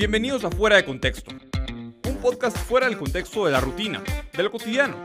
Bienvenidos 0.00 0.44
a 0.44 0.50
Fuera 0.50 0.76
de 0.76 0.86
Contexto, 0.86 1.30
un 2.08 2.16
podcast 2.22 2.56
fuera 2.56 2.86
del 2.88 2.96
contexto 2.96 3.44
de 3.44 3.52
la 3.52 3.60
rutina, 3.60 4.02
de 4.32 4.42
lo 4.42 4.50
cotidiano, 4.50 4.96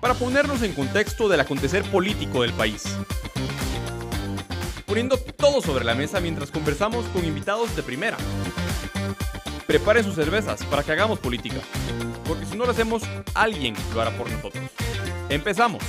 para 0.00 0.14
ponernos 0.14 0.62
en 0.62 0.72
contexto 0.72 1.28
del 1.28 1.38
acontecer 1.38 1.84
político 1.84 2.42
del 2.42 2.52
país. 2.54 2.82
Poniendo 4.84 5.16
todo 5.16 5.62
sobre 5.62 5.84
la 5.84 5.94
mesa 5.94 6.18
mientras 6.18 6.50
conversamos 6.50 7.04
con 7.10 7.24
invitados 7.24 7.76
de 7.76 7.84
primera. 7.84 8.16
Preparen 9.68 10.02
sus 10.02 10.16
cervezas 10.16 10.64
para 10.64 10.82
que 10.82 10.90
hagamos 10.90 11.20
política, 11.20 11.60
porque 12.26 12.46
si 12.46 12.56
no 12.56 12.64
lo 12.64 12.72
hacemos, 12.72 13.04
alguien 13.32 13.76
lo 13.94 14.00
hará 14.00 14.10
por 14.18 14.28
nosotros. 14.28 14.64
Empezamos. 15.28 15.84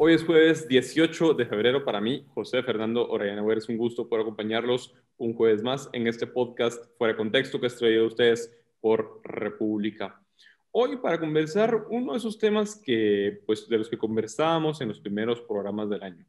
Hoy 0.00 0.14
es 0.14 0.24
jueves 0.24 0.68
18 0.68 1.34
de 1.34 1.44
febrero 1.44 1.84
para 1.84 2.00
mí, 2.00 2.24
José 2.28 2.62
Fernando 2.62 3.08
Orellana. 3.08 3.42
Es 3.54 3.68
un 3.68 3.76
gusto 3.76 4.08
poder 4.08 4.22
acompañarlos 4.22 4.94
un 5.16 5.34
jueves 5.34 5.60
más 5.64 5.90
en 5.92 6.06
este 6.06 6.28
podcast 6.28 6.84
fuera 6.96 7.14
de 7.14 7.16
contexto 7.16 7.60
que 7.60 7.66
es 7.66 7.76
traído 7.76 8.04
a 8.04 8.06
ustedes 8.06 8.56
por 8.80 9.20
República. 9.24 10.22
Hoy 10.70 10.98
para 10.98 11.18
conversar 11.18 11.86
uno 11.90 12.12
de 12.12 12.18
esos 12.18 12.38
temas 12.38 12.80
que, 12.80 13.42
pues, 13.44 13.68
de 13.68 13.76
los 13.76 13.88
que 13.88 13.98
conversábamos 13.98 14.80
en 14.80 14.86
los 14.86 15.00
primeros 15.00 15.40
programas 15.40 15.90
del 15.90 16.04
año. 16.04 16.24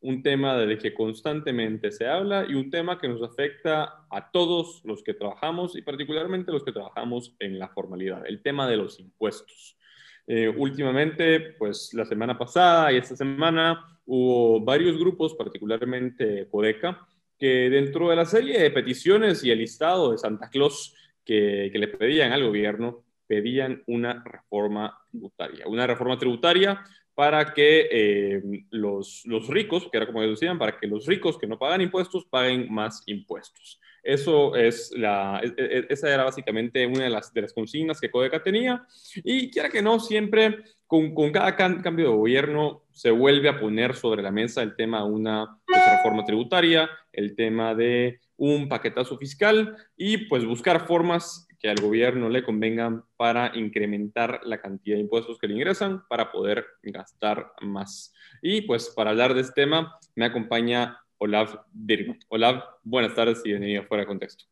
Un 0.00 0.24
tema 0.24 0.56
del 0.56 0.76
que 0.78 0.92
constantemente 0.92 1.92
se 1.92 2.08
habla 2.08 2.44
y 2.48 2.54
un 2.54 2.72
tema 2.72 2.98
que 2.98 3.06
nos 3.06 3.22
afecta 3.22 4.04
a 4.10 4.32
todos 4.32 4.84
los 4.84 5.04
que 5.04 5.14
trabajamos 5.14 5.76
y 5.76 5.82
particularmente 5.82 6.50
los 6.50 6.64
que 6.64 6.72
trabajamos 6.72 7.36
en 7.38 7.60
la 7.60 7.68
formalidad, 7.68 8.26
el 8.26 8.42
tema 8.42 8.68
de 8.68 8.78
los 8.78 8.98
impuestos. 8.98 9.78
Eh, 10.26 10.48
últimamente, 10.48 11.40
pues 11.58 11.92
la 11.94 12.04
semana 12.04 12.38
pasada 12.38 12.92
y 12.92 12.96
esta 12.96 13.16
semana 13.16 13.98
hubo 14.06 14.60
varios 14.60 14.98
grupos, 14.98 15.34
particularmente 15.34 16.48
Codeca, 16.50 17.06
que 17.38 17.68
dentro 17.70 18.08
de 18.10 18.16
la 18.16 18.24
serie 18.24 18.60
de 18.60 18.70
peticiones 18.70 19.42
y 19.42 19.50
el 19.50 19.58
listado 19.58 20.12
de 20.12 20.18
Santa 20.18 20.48
Claus 20.48 20.94
que, 21.24 21.70
le 21.74 21.88
pedían 21.88 22.32
al 22.32 22.44
gobierno, 22.44 23.04
pedían 23.26 23.82
una 23.86 24.22
reforma 24.24 24.98
tributaria. 25.10 25.66
Una 25.66 25.86
reforma 25.86 26.18
tributaria 26.18 26.84
para 27.14 27.52
que 27.52 27.88
eh, 27.90 28.42
los, 28.70 29.22
los 29.26 29.48
ricos, 29.48 29.88
que 29.90 29.98
era 29.98 30.06
como 30.06 30.22
decían, 30.22 30.58
para 30.58 30.78
que 30.78 30.86
los 30.86 31.06
ricos 31.06 31.38
que 31.38 31.46
no 31.46 31.58
pagan 31.58 31.82
impuestos 31.82 32.24
paguen 32.24 32.72
más 32.72 33.02
impuestos. 33.06 33.80
Eso 34.02 34.56
es 34.56 34.92
la, 34.96 35.40
e, 35.42 35.46
e, 35.46 35.78
e, 35.78 35.86
esa 35.88 36.12
era 36.12 36.24
básicamente 36.24 36.84
una 36.86 37.04
de 37.04 37.10
las, 37.10 37.32
de 37.32 37.42
las 37.42 37.52
consignas 37.52 38.00
que 38.00 38.10
Codeca 38.10 38.42
tenía. 38.42 38.84
Y 39.22 39.50
quiera 39.50 39.68
que 39.68 39.82
no, 39.82 40.00
siempre 40.00 40.64
con, 40.86 41.14
con 41.14 41.30
cada 41.30 41.54
cambio 41.54 42.10
de 42.10 42.16
gobierno 42.16 42.82
se 42.90 43.10
vuelve 43.10 43.48
a 43.48 43.60
poner 43.60 43.94
sobre 43.94 44.22
la 44.22 44.32
mesa 44.32 44.62
el 44.62 44.74
tema 44.74 44.98
de 44.98 45.10
una 45.10 45.58
pues, 45.66 45.80
reforma 45.96 46.24
tributaria, 46.24 46.90
el 47.12 47.36
tema 47.36 47.74
de 47.74 48.20
un 48.36 48.68
paquetazo 48.68 49.16
fiscal 49.18 49.76
y 49.96 50.26
pues 50.26 50.44
buscar 50.44 50.86
formas 50.86 51.46
que 51.62 51.70
al 51.70 51.80
gobierno 51.80 52.28
le 52.28 52.42
convengan 52.42 53.04
para 53.16 53.56
incrementar 53.56 54.40
la 54.42 54.60
cantidad 54.60 54.96
de 54.96 55.02
impuestos 55.02 55.38
que 55.38 55.46
le 55.46 55.54
ingresan 55.54 56.04
para 56.08 56.32
poder 56.32 56.66
gastar 56.82 57.52
más. 57.60 58.12
Y 58.42 58.62
pues 58.62 58.90
para 58.90 59.10
hablar 59.10 59.32
de 59.32 59.42
este 59.42 59.62
tema 59.62 59.96
me 60.16 60.24
acompaña 60.24 60.98
Olaf 61.18 61.54
Birgit. 61.70 62.24
Olaf, 62.28 62.64
buenas 62.82 63.14
tardes 63.14 63.42
y 63.44 63.50
bienvenido 63.50 63.84
fuera 63.84 64.02
de 64.02 64.08
contexto. 64.08 64.44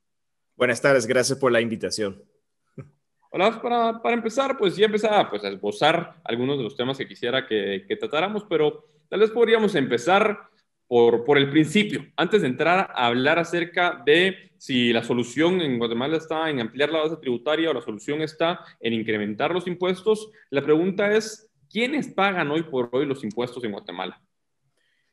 Buenas 0.55 0.81
tardes, 0.81 1.05
gracias 1.05 1.37
por 1.37 1.51
la 1.51 1.61
invitación. 1.61 2.23
Olaf, 3.33 3.59
para, 3.59 4.01
para 4.01 4.15
empezar, 4.15 4.57
pues 4.57 4.77
ya 4.77 4.87
empezaba 4.87 5.29
pues, 5.31 5.43
a 5.43 5.49
esbozar 5.49 6.21
algunos 6.23 6.59
de 6.59 6.65
los 6.65 6.77
temas 6.77 6.97
que 6.97 7.09
quisiera 7.09 7.45
que, 7.45 7.87
que 7.89 7.97
tratáramos, 7.97 8.45
pero 8.45 8.85
tal 9.09 9.19
vez 9.19 9.31
podríamos 9.31 9.75
empezar 9.75 10.50
por, 10.91 11.39
el 11.39 11.51
principio, 11.51 12.05
antes 12.17 12.43
de 12.43 12.49
entrar 12.49 12.91
a 12.93 13.07
hablar 13.07 13.39
acerca 13.39 14.03
de 14.05 14.51
si 14.59 14.93
la 14.93 15.05
solución 15.05 15.61
en 15.61 15.79
Guatemala 15.79 16.17
está 16.17 16.51
en 16.51 16.59
ampliar 16.59 16.91
la 16.91 16.99
base 16.99 17.17
tributaria 17.19 17.71
o 17.71 17.75
la 17.75 17.81
solución 17.81 18.23
está 18.23 18.59
en 18.81 18.95
incrementar 18.95 19.53
los 19.53 19.69
impuestos, 19.69 20.33
la 20.51 20.63
pregunta 20.63 21.13
es, 21.13 21.49
¿quiénes 21.71 22.09
pagan 22.09 22.51
hoy 22.51 22.65
por 22.65 22.89
hoy 22.91 23.07
los 23.07 23.23
impuestos 23.23 23.63
en 23.63 23.71
Guatemala? 23.71 24.21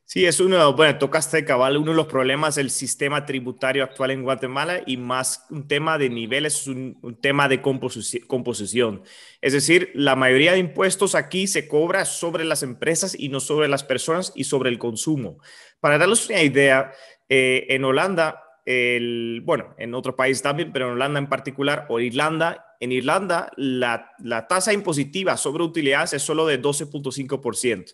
Sí, 0.09 0.25
es 0.25 0.39
uno, 0.39 0.71
bueno, 0.71 0.97
tocaste 0.97 1.43
cabal, 1.43 1.75
uno 1.75 1.91
de 1.91 1.97
los 1.97 2.07
problemas 2.07 2.55
del 2.55 2.69
sistema 2.69 3.25
tributario 3.25 3.83
actual 3.83 4.11
en 4.11 4.23
Guatemala 4.23 4.81
y 4.85 4.95
más 4.95 5.45
un 5.49 5.67
tema 5.67 5.97
de 5.97 6.09
niveles, 6.09 6.61
es 6.61 6.67
un, 6.67 7.19
tema 7.21 7.49
de 7.49 7.61
composición. 7.61 9.03
Es 9.41 9.51
decir, 9.51 9.91
la 9.95 10.15
mayoría 10.15 10.53
de 10.53 10.59
impuestos 10.59 11.13
aquí 11.13 11.45
se 11.45 11.67
cobra 11.67 12.05
sobre 12.05 12.45
las 12.45 12.63
empresas 12.63 13.19
y 13.19 13.27
no 13.27 13.41
sobre 13.41 13.67
las 13.67 13.83
personas 13.83 14.31
y 14.33 14.45
sobre 14.45 14.69
el 14.69 14.79
consumo. 14.79 15.39
Para 15.81 15.97
darles 15.97 16.29
una 16.29 16.41
idea, 16.41 16.93
eh, 17.27 17.65
en 17.67 17.83
Holanda, 17.83 18.45
el, 18.65 19.41
bueno, 19.43 19.75
en 19.77 19.93
otro 19.93 20.15
país 20.15 20.41
también, 20.41 20.71
pero 20.71 20.85
en 20.85 20.93
Holanda 20.93 21.19
en 21.19 21.27
particular, 21.27 21.85
o 21.89 21.99
Irlanda, 21.99 22.77
en 22.79 22.93
Irlanda 22.93 23.51
la, 23.57 24.13
la 24.19 24.47
tasa 24.47 24.71
impositiva 24.71 25.35
sobre 25.35 25.65
utilidades 25.65 26.13
es 26.13 26.21
solo 26.21 26.45
de 26.45 26.61
12.5%. 26.61 27.93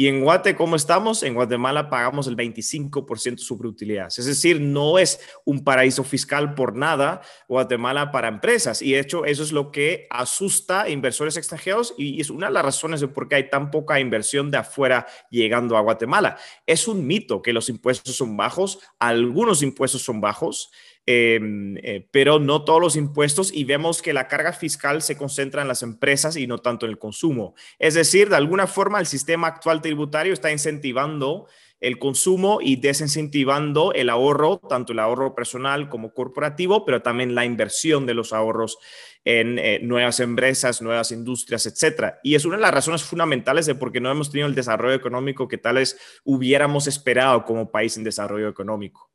Y 0.00 0.06
en 0.06 0.20
Guate, 0.20 0.54
¿cómo 0.54 0.76
estamos? 0.76 1.24
En 1.24 1.34
Guatemala 1.34 1.90
pagamos 1.90 2.28
el 2.28 2.36
25% 2.36 3.38
sobre 3.38 3.66
utilidades. 3.66 4.20
Es 4.20 4.26
decir, 4.26 4.60
no 4.60 4.96
es 4.96 5.18
un 5.44 5.64
paraíso 5.64 6.04
fiscal 6.04 6.54
por 6.54 6.76
nada 6.76 7.20
Guatemala 7.48 8.12
para 8.12 8.28
empresas. 8.28 8.80
Y 8.80 8.92
de 8.92 9.00
hecho, 9.00 9.24
eso 9.24 9.42
es 9.42 9.50
lo 9.50 9.72
que 9.72 10.06
asusta 10.08 10.82
a 10.82 10.88
inversores 10.88 11.36
extranjeros 11.36 11.96
y 11.98 12.20
es 12.20 12.30
una 12.30 12.46
de 12.46 12.52
las 12.52 12.64
razones 12.64 13.00
de 13.00 13.08
por 13.08 13.28
qué 13.28 13.34
hay 13.34 13.50
tan 13.50 13.72
poca 13.72 13.98
inversión 13.98 14.52
de 14.52 14.58
afuera 14.58 15.04
llegando 15.32 15.76
a 15.76 15.80
Guatemala. 15.80 16.38
Es 16.64 16.86
un 16.86 17.04
mito 17.04 17.42
que 17.42 17.52
los 17.52 17.68
impuestos 17.68 18.14
son 18.14 18.36
bajos, 18.36 18.78
algunos 19.00 19.64
impuestos 19.64 20.02
son 20.02 20.20
bajos. 20.20 20.70
Em, 21.10 21.78
eh, 21.78 22.06
pero 22.10 22.38
no 22.38 22.64
todos 22.64 22.82
los 22.82 22.94
impuestos 22.94 23.50
y 23.50 23.64
vemos 23.64 24.02
que 24.02 24.12
la 24.12 24.28
carga 24.28 24.52
fiscal 24.52 25.00
se 25.00 25.16
concentra 25.16 25.62
en 25.62 25.68
las 25.68 25.82
empresas 25.82 26.36
y 26.36 26.46
no 26.46 26.58
tanto 26.58 26.84
en 26.84 26.90
el 26.90 26.98
consumo. 26.98 27.54
Es 27.78 27.94
decir, 27.94 28.28
de 28.28 28.36
alguna 28.36 28.66
forma 28.66 29.00
el 29.00 29.06
sistema 29.06 29.46
actual 29.46 29.80
tributario 29.80 30.34
está 30.34 30.52
incentivando 30.52 31.46
el 31.80 31.98
consumo 31.98 32.58
y 32.60 32.76
desincentivando 32.76 33.94
el 33.94 34.10
ahorro, 34.10 34.58
tanto 34.68 34.92
el 34.92 34.98
ahorro 34.98 35.34
personal 35.34 35.88
como 35.88 36.12
corporativo, 36.12 36.84
pero 36.84 37.00
también 37.00 37.34
la 37.34 37.46
inversión 37.46 38.04
de 38.04 38.12
los 38.12 38.34
ahorros 38.34 38.76
en 39.24 39.58
eh, 39.58 39.78
nuevas 39.80 40.20
empresas, 40.20 40.82
nuevas 40.82 41.10
industrias, 41.10 41.64
etcétera. 41.64 42.20
Y 42.22 42.34
es 42.34 42.44
una 42.44 42.56
de 42.56 42.62
las 42.62 42.74
razones 42.74 43.02
fundamentales 43.02 43.64
de 43.64 43.74
por 43.74 43.92
qué 43.92 44.00
no 44.02 44.10
hemos 44.10 44.30
tenido 44.30 44.46
el 44.46 44.54
desarrollo 44.54 44.94
económico 44.94 45.48
que 45.48 45.56
tal 45.56 45.82
hubiéramos 46.24 46.86
esperado 46.86 47.46
como 47.46 47.70
país 47.70 47.96
en 47.96 48.04
desarrollo 48.04 48.48
económico. 48.48 49.07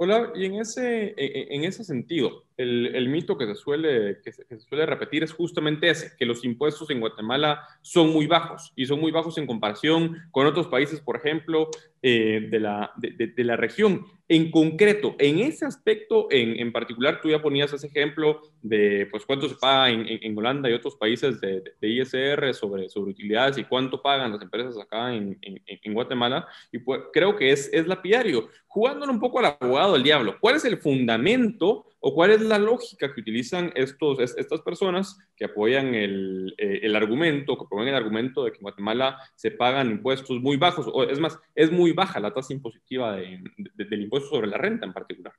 Hola, 0.00 0.32
y 0.36 0.44
en 0.44 0.54
ese, 0.60 1.06
e, 1.08 1.14
e, 1.16 1.56
en 1.56 1.64
ese 1.64 1.82
sentido, 1.82 2.44
el, 2.58 3.08
mito 3.08 3.38
que 3.38 3.46
se, 3.46 3.54
suele, 3.54 4.18
que 4.22 4.32
se, 4.32 4.44
suele 4.60 4.84
repetir 4.84 5.22
es 5.22 5.32
justamente 5.32 5.88
ese, 5.88 6.16
que 6.16 6.26
los 6.26 6.44
impuestos 6.44 6.90
en 6.90 6.98
Guatemala 6.98 7.62
son 7.82 8.10
muy 8.10 8.26
bajos 8.26 8.72
y 8.74 8.84
son 8.86 9.00
muy 9.00 9.12
bajos 9.12 9.38
en 9.38 9.46
comparación 9.46 10.16
con 10.32 10.46
otros 10.46 10.66
países, 10.66 11.00
por 11.00 11.16
ejemplo, 11.16 11.70
eh, 12.02 12.48
de, 12.50 12.60
la, 12.60 12.92
de, 12.96 13.44
la 13.44 13.56
región. 13.56 14.06
En 14.28 14.50
concreto, 14.50 15.14
en 15.18 15.38
ese 15.38 15.66
aspecto 15.66 16.26
en, 16.30 16.58
en, 16.58 16.72
particular, 16.72 17.20
tú 17.20 17.30
ya 17.30 17.40
ponías 17.40 17.72
ese 17.72 17.86
ejemplo 17.86 18.42
de 18.60 19.06
pues, 19.10 19.24
cuánto 19.24 19.48
se 19.48 19.54
paga 19.54 19.90
en, 19.90 20.06
en 20.06 20.36
Holanda 20.36 20.68
y 20.68 20.74
otros 20.74 20.96
países 20.96 21.40
de, 21.40 21.62
ISR 21.80 22.54
sobre, 22.54 22.88
sobre 22.88 23.12
utilidades 23.12 23.56
y 23.58 23.64
cuánto 23.64 24.02
pagan 24.02 24.32
las 24.32 24.42
empresas 24.42 24.76
acá 24.78 25.14
en, 25.14 25.38
Guatemala. 25.92 26.46
Y 26.72 26.78
pues, 26.78 27.02
creo 27.12 27.36
que 27.36 27.52
es, 27.52 27.70
es 27.72 27.86
lapidario. 27.86 28.48
Jugándole 28.66 29.12
un 29.12 29.20
poco 29.20 29.38
al 29.38 29.56
abogado 29.60 29.94
del 29.94 30.02
diablo, 30.02 30.36
¿cuál 30.40 30.56
es 30.56 30.64
el 30.64 30.78
fundamento 30.78 31.86
o 32.00 32.14
cuál 32.14 32.30
es 32.30 32.40
la 32.40 32.58
lógica 32.58 33.12
que 33.12 33.20
utilizan 33.20 33.72
estos, 33.74 34.18
estas 34.20 34.60
personas 34.60 35.18
que 35.36 35.46
apoyan 35.46 35.94
el, 35.94 36.54
eh, 36.58 36.80
el 36.82 36.94
argumento, 36.94 37.56
que 37.56 37.64
apoyan 37.64 37.88
el 37.88 37.94
argumento 37.94 38.44
de 38.44 38.52
que 38.52 38.58
en 38.58 38.62
Guatemala 38.62 39.18
se 39.34 39.50
pagan 39.50 39.90
impuestos 39.90 40.40
muy 40.40 40.56
bajos, 40.56 40.86
o 40.92 41.02
es 41.04 41.18
más, 41.18 41.38
es 41.54 41.72
muy 41.72 41.92
baja 41.92 42.20
la 42.20 42.32
tasa 42.32 42.52
impositiva 42.52 43.16
del 43.16 44.02
impuesto 44.02 44.30
sobre 44.30 44.48
la 44.48 44.58
renta 44.58 44.86
en 44.86 44.92
particular. 44.92 45.32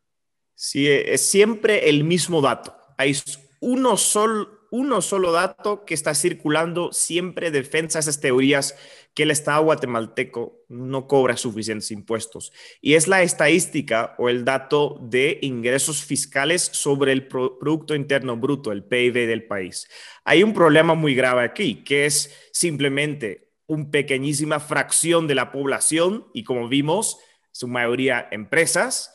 Sí, 0.53 0.87
es 0.87 1.29
siempre 1.29 1.89
el 1.89 2.03
mismo 2.03 2.41
dato. 2.41 2.75
Hay 2.97 3.15
uno 3.61 3.95
solo 3.95 4.58
uno 4.71 5.01
solo 5.01 5.31
dato 5.31 5.85
que 5.85 5.93
está 5.93 6.13
circulando 6.13 6.91
siempre 6.93 7.51
defensa 7.51 7.99
esas 7.99 8.19
teorías 8.19 8.75
que 9.13 9.23
el 9.23 9.31
Estado 9.31 9.63
guatemalteco 9.63 10.63
no 10.67 11.07
cobra 11.07 11.35
suficientes 11.37 11.91
impuestos. 11.91 12.53
Y 12.81 12.93
es 12.93 13.07
la 13.07 13.23
estadística 13.23 14.15
o 14.17 14.29
el 14.29 14.45
dato 14.45 14.99
de 15.01 15.39
ingresos 15.41 16.03
fiscales 16.03 16.61
sobre 16.61 17.11
el 17.11 17.27
Producto 17.27 17.95
Interno 17.95 18.37
Bruto, 18.37 18.71
el 18.71 18.83
PIB 18.83 19.27
del 19.27 19.45
país. 19.45 19.89
Hay 20.23 20.43
un 20.43 20.53
problema 20.53 20.93
muy 20.93 21.15
grave 21.15 21.43
aquí, 21.43 21.83
que 21.83 22.05
es 22.05 22.33
simplemente 22.53 23.49
una 23.67 23.89
pequeñísima 23.89 24.59
fracción 24.59 25.27
de 25.27 25.35
la 25.35 25.51
población 25.51 26.27
y 26.33 26.43
como 26.43 26.67
vimos, 26.67 27.19
su 27.51 27.67
mayoría 27.67 28.27
empresas, 28.31 29.13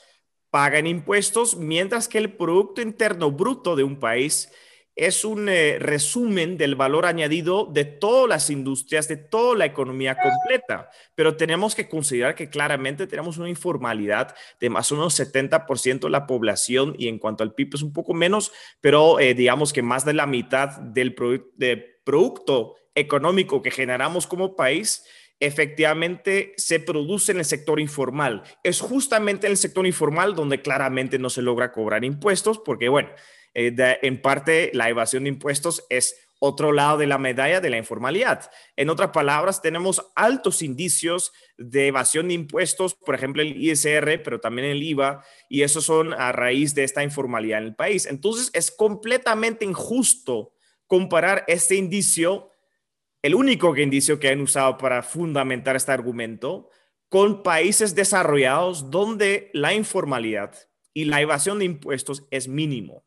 pagan 0.51 0.87
impuestos, 0.87 1.57
mientras 1.57 2.09
que 2.09 2.19
el 2.19 2.33
Producto 2.33 2.81
Interno 2.81 3.33
Bruto 3.33 3.75
de 3.75 3.83
un 3.83 3.99
país 3.99 4.53
es 4.97 5.25
un 5.25 5.49
eh, 5.49 5.79
resumen 5.81 6.57
del 6.57 6.77
valor 6.77 7.07
añadido 7.07 7.67
de 7.67 7.85
todas 7.85 8.29
las 8.29 8.51
industrias, 8.51 9.09
de 9.09 9.17
toda 9.17 9.57
la 9.57 9.67
economía 9.67 10.17
completa. 10.17 10.91
Pero 11.15 11.37
tenemos 11.37 11.75
que 11.75 11.89
considerar 11.89 12.35
que 12.35 12.49
claramente 12.49 13.07
tenemos 13.07 13.39
una 13.39 13.49
informalidad 13.49 14.35
de 14.61 14.71
más 14.71 14.91
o 14.93 14.97
menos 14.97 15.19
70% 15.19 16.01
de 16.01 16.11
la 16.11 16.27
población 16.27 16.95
y 16.99 17.09
en 17.09 17.19
cuanto 17.19 17.43
al 17.43 17.55
PIB 17.55 17.75
es 17.75 17.83
un 17.83 17.93
poco 17.93 18.15
menos, 18.15 18.53
pero 18.81 19.19
eh, 19.19 19.35
digamos 19.35 19.73
que 19.73 19.83
más 19.83 20.05
de 20.05 20.15
la 20.15 20.27
mitad 20.27 20.79
del 20.79 21.15
producto 22.05 22.77
económico 22.95 23.63
que 23.63 23.73
generamos 23.73 24.27
como 24.27 24.55
país 24.55 25.05
efectivamente 25.41 26.55
se 26.57 26.79
produce 26.79 27.33
en 27.33 27.39
el 27.39 27.45
sector 27.45 27.81
informal. 27.81 28.45
Es 28.63 28.81
justamente 28.81 29.47
en 29.47 29.53
el 29.53 29.57
sector 29.57 29.87
informal 29.87 30.35
donde 30.35 30.63
claramente 30.63 31.19
no 31.19 31.29
se 31.29 31.43
logra 31.43 31.73
cobrar 31.73 32.05
impuestos 32.05 32.59
porque, 32.59 32.89
bueno, 32.89 33.11
eh, 33.55 33.99
en 34.03 34.21
parte 34.21 34.71
la 34.75 34.89
evasión 34.89 35.25
de 35.25 35.31
impuestos 35.31 35.85
es 35.89 36.17
otro 36.47 36.73
lado 36.73 36.99
de 36.99 37.07
la 37.07 37.17
medalla 37.17 37.61
de 37.61 37.71
la 37.71 37.79
informalidad. 37.79 38.51
En 38.77 38.91
otras 38.91 39.11
palabras, 39.11 39.63
tenemos 39.63 40.13
altos 40.15 40.61
indicios 40.61 41.33
de 41.57 41.87
evasión 41.87 42.29
de 42.29 42.35
impuestos, 42.35 42.95
por 42.95 43.15
ejemplo, 43.15 43.41
el 43.41 43.57
ISR, 43.57 44.23
pero 44.23 44.41
también 44.41 44.69
el 44.69 44.83
IVA, 44.83 45.25
y 45.49 45.63
eso 45.63 45.81
son 45.81 46.13
a 46.13 46.33
raíz 46.33 46.75
de 46.75 46.85
esta 46.85 47.03
informalidad 47.03 47.61
en 47.61 47.69
el 47.69 47.75
país. 47.75 48.05
Entonces, 48.05 48.51
es 48.53 48.71
completamente 48.71 49.65
injusto 49.65 50.53
comparar 50.87 51.45
este 51.47 51.77
indicio, 51.77 52.51
el 53.23 53.35
único 53.35 53.75
indicio 53.77 54.19
que 54.19 54.29
han 54.29 54.41
usado 54.41 54.77
para 54.77 55.03
fundamentar 55.03 55.77
este 55.77 55.93
argumento, 55.93 56.69
con 57.09 57.43
países 57.43 57.95
desarrollados 57.95 58.91
donde 58.91 59.51
la 59.55 59.73
informalidad 59.73 60.55
y 60.93 61.05
la 61.05 61.21
evasión 61.21 61.59
de 61.59 61.65
impuestos 61.65 62.27
es 62.31 62.49
mínimo. 62.49 63.04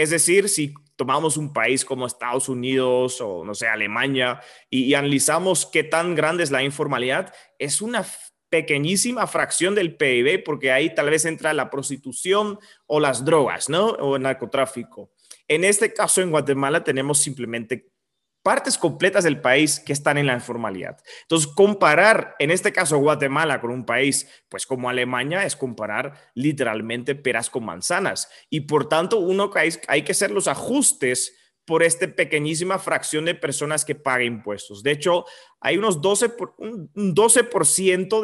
Es 0.00 0.08
decir, 0.08 0.48
si 0.48 0.72
tomamos 0.96 1.36
un 1.36 1.52
país 1.52 1.84
como 1.84 2.06
Estados 2.06 2.48
Unidos 2.48 3.20
o, 3.20 3.44
no 3.44 3.54
sé, 3.54 3.68
Alemania 3.68 4.40
y, 4.70 4.94
analizamos 4.94 5.66
qué 5.66 5.84
tan 5.84 6.14
grande 6.14 6.42
es 6.42 6.50
la 6.50 6.62
informalidad, 6.62 7.34
es 7.58 7.82
una 7.82 8.06
pequeñísima 8.48 9.26
fracción 9.26 9.74
del 9.74 9.98
PIB 9.98 10.42
porque 10.42 10.72
ahí 10.72 10.94
tal 10.94 11.10
vez 11.10 11.26
entra 11.26 11.52
la 11.52 11.68
prostitución 11.68 12.58
o 12.86 12.98
las 12.98 13.26
drogas, 13.26 13.68
¿no? 13.68 13.88
O 13.88 14.16
el 14.16 14.22
narcotráfico. 14.22 15.12
En 15.46 15.64
este 15.64 15.92
caso, 15.92 16.22
en 16.22 16.30
Guatemala 16.30 16.82
tenemos 16.82 17.18
simplemente 17.18 17.90
partes 18.42 18.78
completas 18.78 19.24
del 19.24 19.40
país 19.40 19.80
que 19.80 19.92
están 19.92 20.18
en 20.18 20.26
la 20.26 20.34
informalidad. 20.34 20.98
Entonces, 21.22 21.50
comparar, 21.54 22.36
en 22.38 22.50
este 22.50 22.72
caso, 22.72 22.98
Guatemala 22.98 23.60
con 23.60 23.70
un 23.70 23.84
país, 23.84 24.28
pues 24.48 24.66
como 24.66 24.88
Alemania, 24.88 25.44
es 25.44 25.56
comparar 25.56 26.14
literalmente 26.34 27.14
peras 27.14 27.50
con 27.50 27.64
manzanas. 27.64 28.30
Y 28.48 28.62
por 28.62 28.88
tanto, 28.88 29.18
uno 29.18 29.50
hay, 29.54 29.70
hay 29.88 30.02
que 30.02 30.12
hacer 30.12 30.30
los 30.30 30.48
ajustes 30.48 31.34
por 31.70 31.84
esta 31.84 32.08
pequeñísima 32.08 32.80
fracción 32.80 33.26
de 33.26 33.36
personas 33.36 33.84
que 33.84 33.94
paga 33.94 34.24
impuestos. 34.24 34.82
De 34.82 34.90
hecho, 34.90 35.24
hay 35.60 35.76
unos 35.76 36.00
12%, 36.00 36.34
por, 36.34 36.56
un 36.58 37.14
12 37.14 37.48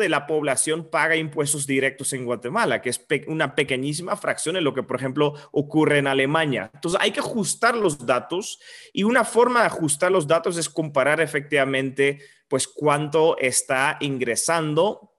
de 0.00 0.08
la 0.08 0.26
población 0.26 0.90
paga 0.90 1.14
impuestos 1.14 1.64
directos 1.64 2.12
en 2.12 2.25
Guatemala, 2.25 2.82
que 2.82 2.90
es 2.90 3.00
una 3.28 3.54
pequeñísima 3.54 4.16
fracción 4.16 4.56
de 4.56 4.62
lo 4.62 4.75
que, 4.75 4.82
por 4.82 4.96
ejemplo, 4.96 5.34
ocurre 5.52 5.98
en 5.98 6.08
Alemania. 6.08 6.72
Entonces, 6.75 7.00
hay 7.00 7.12
que 7.12 7.20
ajustar 7.20 7.76
los 7.76 8.04
datos 8.04 8.58
y 8.93 9.04
una 9.04 9.22
forma 9.22 9.60
de 9.60 9.66
ajustar 9.66 10.10
los 10.10 10.26
datos 10.26 10.56
es 10.56 10.69
comparar 10.69 11.20
efectivamente, 11.20 12.19
pues, 12.48 12.66
cuánto 12.66 13.38
está 13.38 13.96
ingresando 14.00 15.12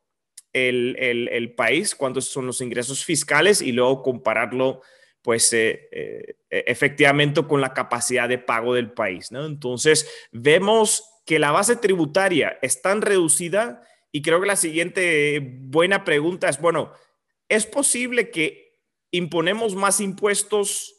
el, 0.51 0.97
el, 0.99 1.29
el 1.29 1.55
país, 1.55 1.95
cuántos 1.95 2.25
son 2.25 2.45
los 2.45 2.59
ingresos 2.59 3.05
fiscales 3.05 3.61
y 3.61 3.71
luego 3.71 4.03
compararlo 4.03 4.81
pues 5.21 5.51
eh, 5.53 5.89
eh, 5.91 6.35
efectivamente 6.49 7.43
con 7.43 7.61
la 7.61 7.73
capacidad 7.73 8.29
de 8.29 8.37
pago 8.37 8.73
del 8.73 8.91
país. 8.91 9.31
¿no? 9.31 9.45
Entonces, 9.45 10.09
vemos 10.31 11.03
que 11.25 11.39
la 11.39 11.51
base 11.51 11.75
tributaria 11.75 12.57
es 12.61 12.81
tan 12.81 13.01
reducida 13.01 13.81
y 14.11 14.21
creo 14.21 14.39
que 14.39 14.47
la 14.47 14.55
siguiente 14.55 15.39
buena 15.61 16.05
pregunta 16.05 16.47
es, 16.47 16.59
bueno, 16.59 16.93
¿es 17.49 17.65
posible 17.65 18.31
que 18.31 18.79
imponemos 19.11 19.75
más 19.75 19.99
impuestos 19.99 20.93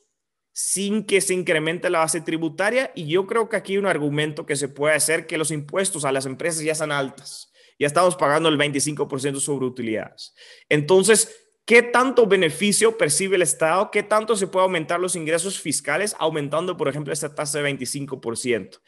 sin 0.53 1.05
que 1.05 1.21
se 1.21 1.35
incremente 1.35 1.89
la 1.89 2.01
base 2.01 2.21
tributaria? 2.21 2.93
Y 2.95 3.07
yo 3.07 3.27
creo 3.27 3.49
que 3.49 3.57
aquí 3.57 3.73
hay 3.73 3.79
un 3.79 3.87
argumento 3.87 4.45
que 4.45 4.57
se 4.57 4.69
puede 4.69 4.95
hacer 4.95 5.27
que 5.27 5.39
los 5.39 5.51
impuestos 5.51 6.05
a 6.05 6.13
las 6.13 6.27
empresas 6.27 6.63
ya 6.63 6.75
son 6.75 6.93
altas. 6.93 7.51
Ya 7.79 7.87
estamos 7.87 8.17
pagando 8.17 8.49
el 8.49 8.59
25% 8.59 9.41
sobre 9.41 9.67
utilidades. 9.67 10.35
Entonces, 10.69 11.48
¿Qué 11.69 11.83
tanto 11.83 12.27
beneficio 12.27 12.97
percibe 12.97 13.37
el 13.37 13.43
Estado? 13.43 13.91
¿Qué 13.91 14.03
tanto 14.03 14.37
se 14.37 14.47
puede 14.47 14.65
aumentar 14.65 14.99
los 14.99 15.15
ingresos 15.15 15.61
fiscales 15.61 16.17
aumentando, 16.19 16.79
por 16.79 16.89
ejemplo, 16.89 17.13
esta 17.13 17.35
tasa 17.35 17.61
de 17.61 17.71
25%? 17.71 18.81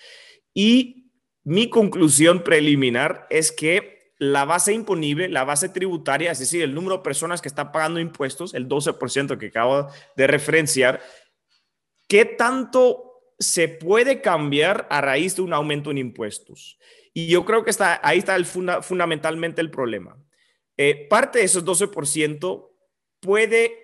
Y 0.54 1.12
mi 1.44 1.68
conclusión 1.68 2.42
preliminar 2.42 3.26
es 3.28 3.52
que 3.52 4.14
la 4.16 4.46
base 4.46 4.72
imponible, 4.72 5.28
la 5.28 5.44
base 5.44 5.68
tributaria, 5.68 6.32
es 6.32 6.38
decir, 6.38 6.62
el 6.62 6.74
número 6.74 6.96
de 6.96 7.02
personas 7.02 7.42
que 7.42 7.48
están 7.48 7.70
pagando 7.70 8.00
impuestos, 8.00 8.54
el 8.54 8.66
12% 8.66 9.36
que 9.36 9.48
acabo 9.48 9.88
de 10.16 10.26
referenciar, 10.26 11.02
¿qué 12.08 12.24
tanto 12.24 13.20
se 13.38 13.68
puede 13.68 14.22
cambiar 14.22 14.86
a 14.88 15.02
raíz 15.02 15.36
de 15.36 15.42
un 15.42 15.52
aumento 15.52 15.90
en 15.90 15.98
impuestos? 15.98 16.78
Y 17.12 17.26
yo 17.26 17.44
creo 17.44 17.62
que 17.62 17.72
está, 17.72 18.00
ahí 18.02 18.20
está 18.20 18.36
el 18.36 18.46
fundamentalmente 18.46 19.60
el 19.60 19.70
problema. 19.70 20.16
Eh, 20.78 21.06
parte 21.10 21.40
de 21.40 21.44
esos 21.44 21.62
12% 21.62 22.69
puede 23.20 23.78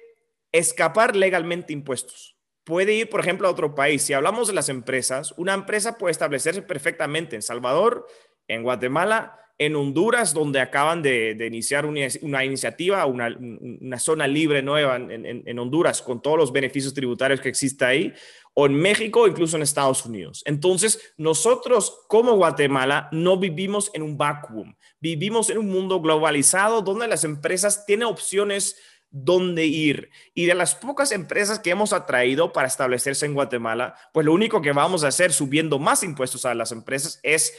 escapar 0.53 1.15
legalmente 1.15 1.73
impuestos. 1.73 2.37
Puede 2.65 2.95
ir, 2.95 3.09
por 3.09 3.21
ejemplo, 3.21 3.47
a 3.47 3.51
otro 3.53 3.75
país. 3.75 4.03
Si 4.03 4.13
hablamos 4.13 4.49
de 4.49 4.55
las 4.55 4.69
empresas, 4.69 5.33
una 5.37 5.55
empresa 5.55 5.99
puede 5.99 6.13
establecerse 6.13 6.63
perfectamente 6.63 7.37
en 7.37 7.43
Salvador, 7.43 8.07
en 8.49 8.63
Guatemala, 8.63 9.39
en 9.59 9.75
Honduras, 9.75 10.35
donde 10.35 10.61
acaban 10.61 11.01
de, 11.01 11.37
iniciar 11.47 11.87
una, 11.87 12.45
iniciativa, 12.45 13.07
una, 13.07 13.99
zona 13.99 14.27
libre 14.27 14.63
nueva 14.63 14.97
en, 14.97 15.59
Honduras, 15.59 16.03
con 16.03 16.21
todos 16.21 16.37
los 16.37 16.53
beneficios 16.53 16.93
tributarios 16.93 17.41
que 17.41 17.49
existe 17.49 17.85
ahí, 17.85 18.13
o 18.53 18.67
en 18.67 18.75
México, 18.75 19.27
incluso 19.27 19.57
en 19.57 19.63
Estados 19.63 20.05
Unidos. 20.05 20.43
Entonces, 20.47 21.15
nosotros 21.17 22.05
como 22.09 22.37
Guatemala 22.37 23.09
no 23.13 23.39
vivimos 23.39 23.91
en 23.95 24.03
un 24.03 24.19
vacuum, 24.19 24.75
vivimos 25.01 25.51
en 25.51 25.59
un 25.59 25.69
mundo 25.69 26.01
globalizado 26.01 26.83
donde 26.83 27.09
las 27.09 27.25
empresas 27.25 27.87
tienen 27.87 28.09
opciones 28.09 28.77
dónde 29.25 29.65
ir. 29.67 30.11
Y 30.35 30.47
de 30.47 30.55
las 30.55 30.75
pocas 30.75 31.11
empresas 31.13 31.59
que 31.59 31.71
hemos 31.71 31.93
atraído 31.93 32.53
para 32.53 32.69
establecerse 32.69 33.27
en 33.27 33.35
Guatemala, 33.35 33.95
pues 34.13 34.27
lo 34.27 34.33
único 34.33 34.61
que 34.61 34.73
vamos 34.73 35.05
a 35.05 35.09
hacer 35.09 35.33
subiendo 35.33 35.79
más 35.79 36.03
impuestos 36.03 36.45
a 36.45 36.55
las 36.55 36.73
empresas 36.73 37.19
es 37.23 37.55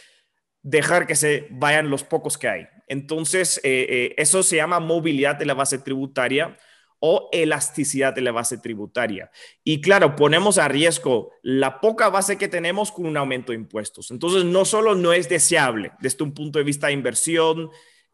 dejar 0.62 1.08
que 1.08 1.16
se 1.16 1.48
vayan 1.50 1.90
los 1.90 2.04
pocos 2.04 2.38
que 2.38 2.48
hay. 2.48 2.68
Entonces, 2.88 3.60
eh, 3.64 3.88
eh, 3.90 4.16
eso 4.18 4.44
se 4.44 4.58
llama 4.58 4.80
movilidad 4.80 5.36
de 5.36 5.46
la 5.46 5.54
base 5.54 5.80
tributaria 5.80 6.58
o 7.00 7.30
elasticidad 7.32 8.14
de 8.14 8.22
la 8.22 8.32
base 8.32 8.58
tributaria. 8.58 9.32
Y 9.64 9.82
claro, 9.82 10.16
ponemos 10.16 10.58
a 10.58 10.68
riesgo 10.68 11.32
la 11.42 11.80
poca 11.80 12.10
base 12.10 12.38
que 12.38 12.48
tenemos 12.48 12.92
con 12.92 13.06
un 13.06 13.18
aumento 13.18 13.52
de 13.52 13.58
impuestos. 13.58 14.12
Entonces, 14.12 14.46
no 14.46 14.66
solo 14.66 14.96
no 14.96 15.14
es 15.14 15.30
deseable 15.30 15.92
desde 16.00 16.24
un 16.24 16.34
punto 16.34 16.60
de 16.60 16.66
vista 16.66 16.88
de 16.88 16.94
inversión, 16.94 17.70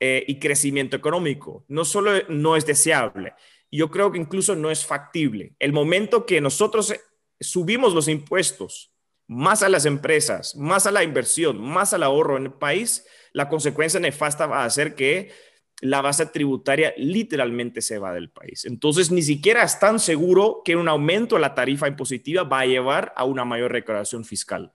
eh, 0.05 0.25
y 0.27 0.37
crecimiento 0.37 0.97
económico. 0.97 1.63
No 1.69 1.85
solo 1.85 2.11
no 2.27 2.57
es 2.57 2.65
deseable, 2.65 3.35
yo 3.71 3.89
creo 3.89 4.11
que 4.11 4.17
incluso 4.17 4.53
no 4.53 4.69
es 4.69 4.85
factible. 4.85 5.55
El 5.59 5.71
momento 5.71 6.25
que 6.25 6.41
nosotros 6.41 6.93
subimos 7.39 7.93
los 7.93 8.09
impuestos 8.09 8.91
más 9.27 9.63
a 9.63 9.69
las 9.69 9.85
empresas, 9.85 10.57
más 10.57 10.87
a 10.87 10.91
la 10.91 11.05
inversión, 11.05 11.57
más 11.57 11.93
al 11.93 12.03
ahorro 12.03 12.35
en 12.35 12.47
el 12.47 12.51
país, 12.51 13.05
la 13.31 13.47
consecuencia 13.47 13.97
nefasta 13.97 14.45
va 14.45 14.65
a 14.65 14.69
ser 14.69 14.93
que 14.93 15.31
la 15.79 16.01
base 16.01 16.25
tributaria 16.25 16.93
literalmente 16.97 17.81
se 17.81 17.97
va 17.97 18.13
del 18.13 18.29
país. 18.29 18.65
Entonces, 18.65 19.09
ni 19.09 19.21
siquiera 19.21 19.63
es 19.63 19.79
tan 19.79 20.01
seguro 20.01 20.63
que 20.65 20.75
un 20.75 20.89
aumento 20.89 21.35
de 21.35 21.41
la 21.41 21.55
tarifa 21.55 21.87
impositiva 21.87 22.43
va 22.43 22.59
a 22.59 22.65
llevar 22.65 23.13
a 23.15 23.23
una 23.23 23.45
mayor 23.45 23.71
recaudación 23.71 24.25
fiscal. 24.25 24.73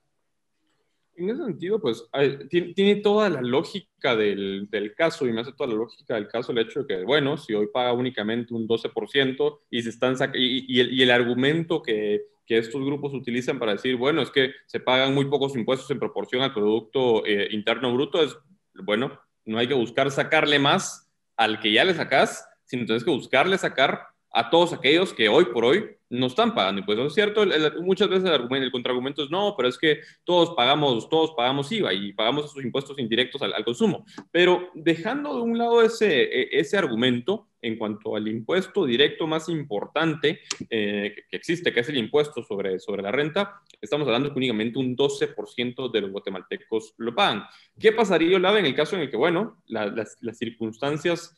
En 1.19 1.31
ese 1.31 1.45
sentido, 1.45 1.81
pues 1.81 2.09
tiene, 2.49 2.97
toda 2.97 3.29
la 3.29 3.43
lógica 3.43 4.15
del, 4.15 4.69
caso 4.97 5.27
y 5.27 5.33
me 5.33 5.41
hace 5.41 5.53
toda 5.53 5.69
la 5.69 5.77
lógica 5.77 6.15
del 6.15 6.29
caso 6.29 6.53
el 6.53 6.59
hecho 6.59 6.85
de 6.85 6.87
que, 6.87 7.05
bueno, 7.05 7.37
si 7.37 7.55
hoy 7.55 7.67
paga 7.73 7.93
únicamente 7.93 8.55
un 8.55 8.69
12% 8.69 9.59
y, 9.69 9.83
se 9.83 9.91
están 9.91 10.17
y, 10.35 10.65
y, 10.69 11.03
el, 11.03 11.11
argumento 11.11 11.83
que, 11.83 12.23
que, 12.47 12.59
estos 12.59 12.85
grupos 12.85 13.15
utilizan 13.15 13.59
para 13.59 13.73
decir, 13.73 13.97
bueno, 13.97 14.23
es 14.23 14.31
que 14.31 14.53
se 14.67 14.79
pagan 14.79 15.13
muy 15.13 15.25
pocos 15.25 15.57
impuestos 15.57 15.91
en 15.91 15.99
proporción 15.99 16.43
al 16.43 16.55
Producto 16.55 17.27
eh, 17.27 17.49
Interno 17.51 17.93
Bruto, 17.93 18.23
es, 18.23 18.37
bueno, 18.75 19.21
no 19.45 19.59
hay 19.59 19.67
que 19.67 19.75
buscar 19.75 20.13
sacarle 20.13 20.61
más 20.61 21.11
al 21.37 21.59
que 21.59 21.73
ya 21.73 21.85
le 21.85 21.95
sacas, 21.95 22.49
sino 22.65 22.87
tienes 22.87 23.03
que 23.03 23.11
buscarle 23.11 23.59
sacar 23.59 24.03
a 24.31 24.51
todos 24.51 24.73
aquellos 24.73 25.13
que 25.13 25.29
hoy 25.29 25.47
por 25.47 25.65
hoy 25.65 25.85
no 26.11 26.27
están 26.27 26.55
pagando 26.55 26.81
impuestos. 26.81 27.09
Es 27.09 27.15
cierto, 27.15 27.45
muchas 27.83 28.09
veces 28.09 28.25
el, 28.25 28.35
argumento, 28.35 28.65
el 28.65 28.73
contraargumento 28.73 29.23
es 29.23 29.31
no, 29.31 29.55
pero 29.57 29.69
es 29.69 29.79
que 29.79 30.01
todos 30.25 30.55
pagamos, 30.55 31.09
todos 31.09 31.33
pagamos 31.37 31.71
IVA 31.71 31.93
y 31.93 32.13
pagamos 32.13 32.47
esos 32.47 32.65
impuestos 32.65 32.99
indirectos 32.99 33.43
al, 33.43 33.65
consumo. 33.65 34.05
Pero 34.31 34.71
dejando 34.75 35.35
de 35.35 35.43
un 35.43 35.59
lado 35.59 35.83
ese, 35.83 36.23
e, 36.23 36.49
ese 36.53 36.79
argumento 36.79 37.49
en 37.61 37.77
cuanto 37.77 38.15
al 38.15 38.29
impuesto 38.29 38.87
directo 38.87 39.27
más 39.27 39.49
importante 39.49 40.41
eh, 40.71 41.15
que 41.29 41.37
existe, 41.37 41.73
que 41.73 41.81
es 41.81 41.89
el 41.89 41.99
impuesto 41.99 42.43
sobre, 42.43 42.79
sobre 42.79 43.03
la 43.03 43.11
renta, 43.11 43.61
estamos 43.81 44.07
hablando 44.07 44.33
que 44.33 44.39
únicamente 44.39 44.79
un 44.79 44.97
12% 44.97 45.91
de 45.91 46.01
los 46.01 46.11
guatemaltecos 46.11 46.95
lo 46.99 47.15
pagan. 47.15 47.45
¿Qué 47.79 47.93
pasaría, 47.93 48.37
Olave, 48.37 48.61
en 48.61 48.67
el 48.67 48.75
caso 48.75 48.97
en 48.97 49.03
el 49.03 49.11
que, 49.11 49.17
bueno, 49.17 49.63
las, 49.67 50.17
las 50.21 50.39
circunstancias... 50.39 51.35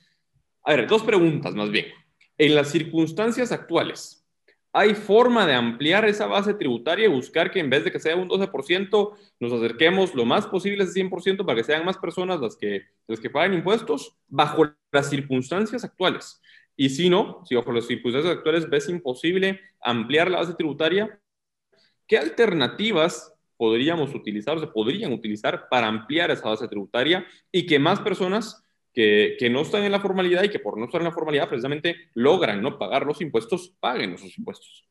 A 0.63 0.77
ver, 0.77 0.87
dos 0.87 1.03
preguntas 1.03 1.55
más 1.55 1.71
bien. 1.71 1.87
En 2.41 2.55
las 2.55 2.71
circunstancias 2.71 3.53
actuales, 3.53 4.21
¿Hay 4.73 4.95
forma 4.95 5.47
de 5.47 5.55
ampliar 5.55 6.05
esa 6.05 6.27
base 6.27 6.55
tributaria 6.55 7.07
y 7.07 7.11
buscar 7.11 7.51
que 7.51 7.59
en 7.59 7.69
vez 7.69 7.85
de 7.85 7.91
que 7.91 7.99
sea 7.99 8.15
un 8.15 8.29
12%, 8.29 9.17
nos 9.41 9.53
acerquemos 9.53 10.15
lo 10.15 10.25
más 10.25 10.47
posible 10.47 10.85
a 10.85 10.87
ese 10.87 11.03
100% 11.03 11.45
para 11.45 11.57
que 11.57 11.65
sean 11.65 11.85
más 11.85 11.99
personas 11.99 12.41
las 12.41 12.57
que, 12.57 12.85
las 13.09 13.19
que 13.19 13.31
paguen 13.31 13.55
impuestos 13.55 14.17
bajo 14.29 14.73
las 14.93 15.11
circunstancias 15.11 15.83
actuales? 15.83 16.41
Y 16.77 16.91
si 16.91 17.11
no, 17.11 17.43
si 17.47 17.57
bajo 17.57 17.73
las 17.73 17.87
circunstancias 17.87 18.37
actuales 18.37 18.71
ves 18.71 18.89
imposible 18.89 19.61
ampliar 19.81 20.31
la 20.31 20.39
base 20.39 20.55
tributaria, 20.55 21.21
¿qué 22.07 22.17
alternativas 22.19 23.35
podríamos 23.57 24.15
utilizar 24.15 24.57
o 24.57 24.61
se 24.61 24.69
podrían 24.69 25.13
utilizar 25.13 25.69
para 25.69 25.89
ampliar 25.89 26.31
esa 26.31 26.49
base 26.49 26.69
tributaria 26.69 27.27
y 27.51 27.67
que 27.67 27.81
más 27.81 28.01
personas 28.01 28.65
que, 28.93 29.49
no 29.51 29.63
están 29.63 29.85
en 29.85 29.93
la 29.93 30.01
formalidad 30.01 30.43
y 30.43 30.49
que 30.49 30.59
por 30.59 30.79
no 30.79 30.87
estar 30.87 31.01
en 31.01 31.07
la 31.07 31.13
formalidad 31.13 31.49
precisamente 31.49 31.97
logran 32.15 32.63
no 32.63 32.79
pagar 32.79 33.07
los 33.07 33.21
impuestos, 33.21 33.75
paguen 33.81 34.15
esos 34.15 34.37
impuestos. 34.37 34.87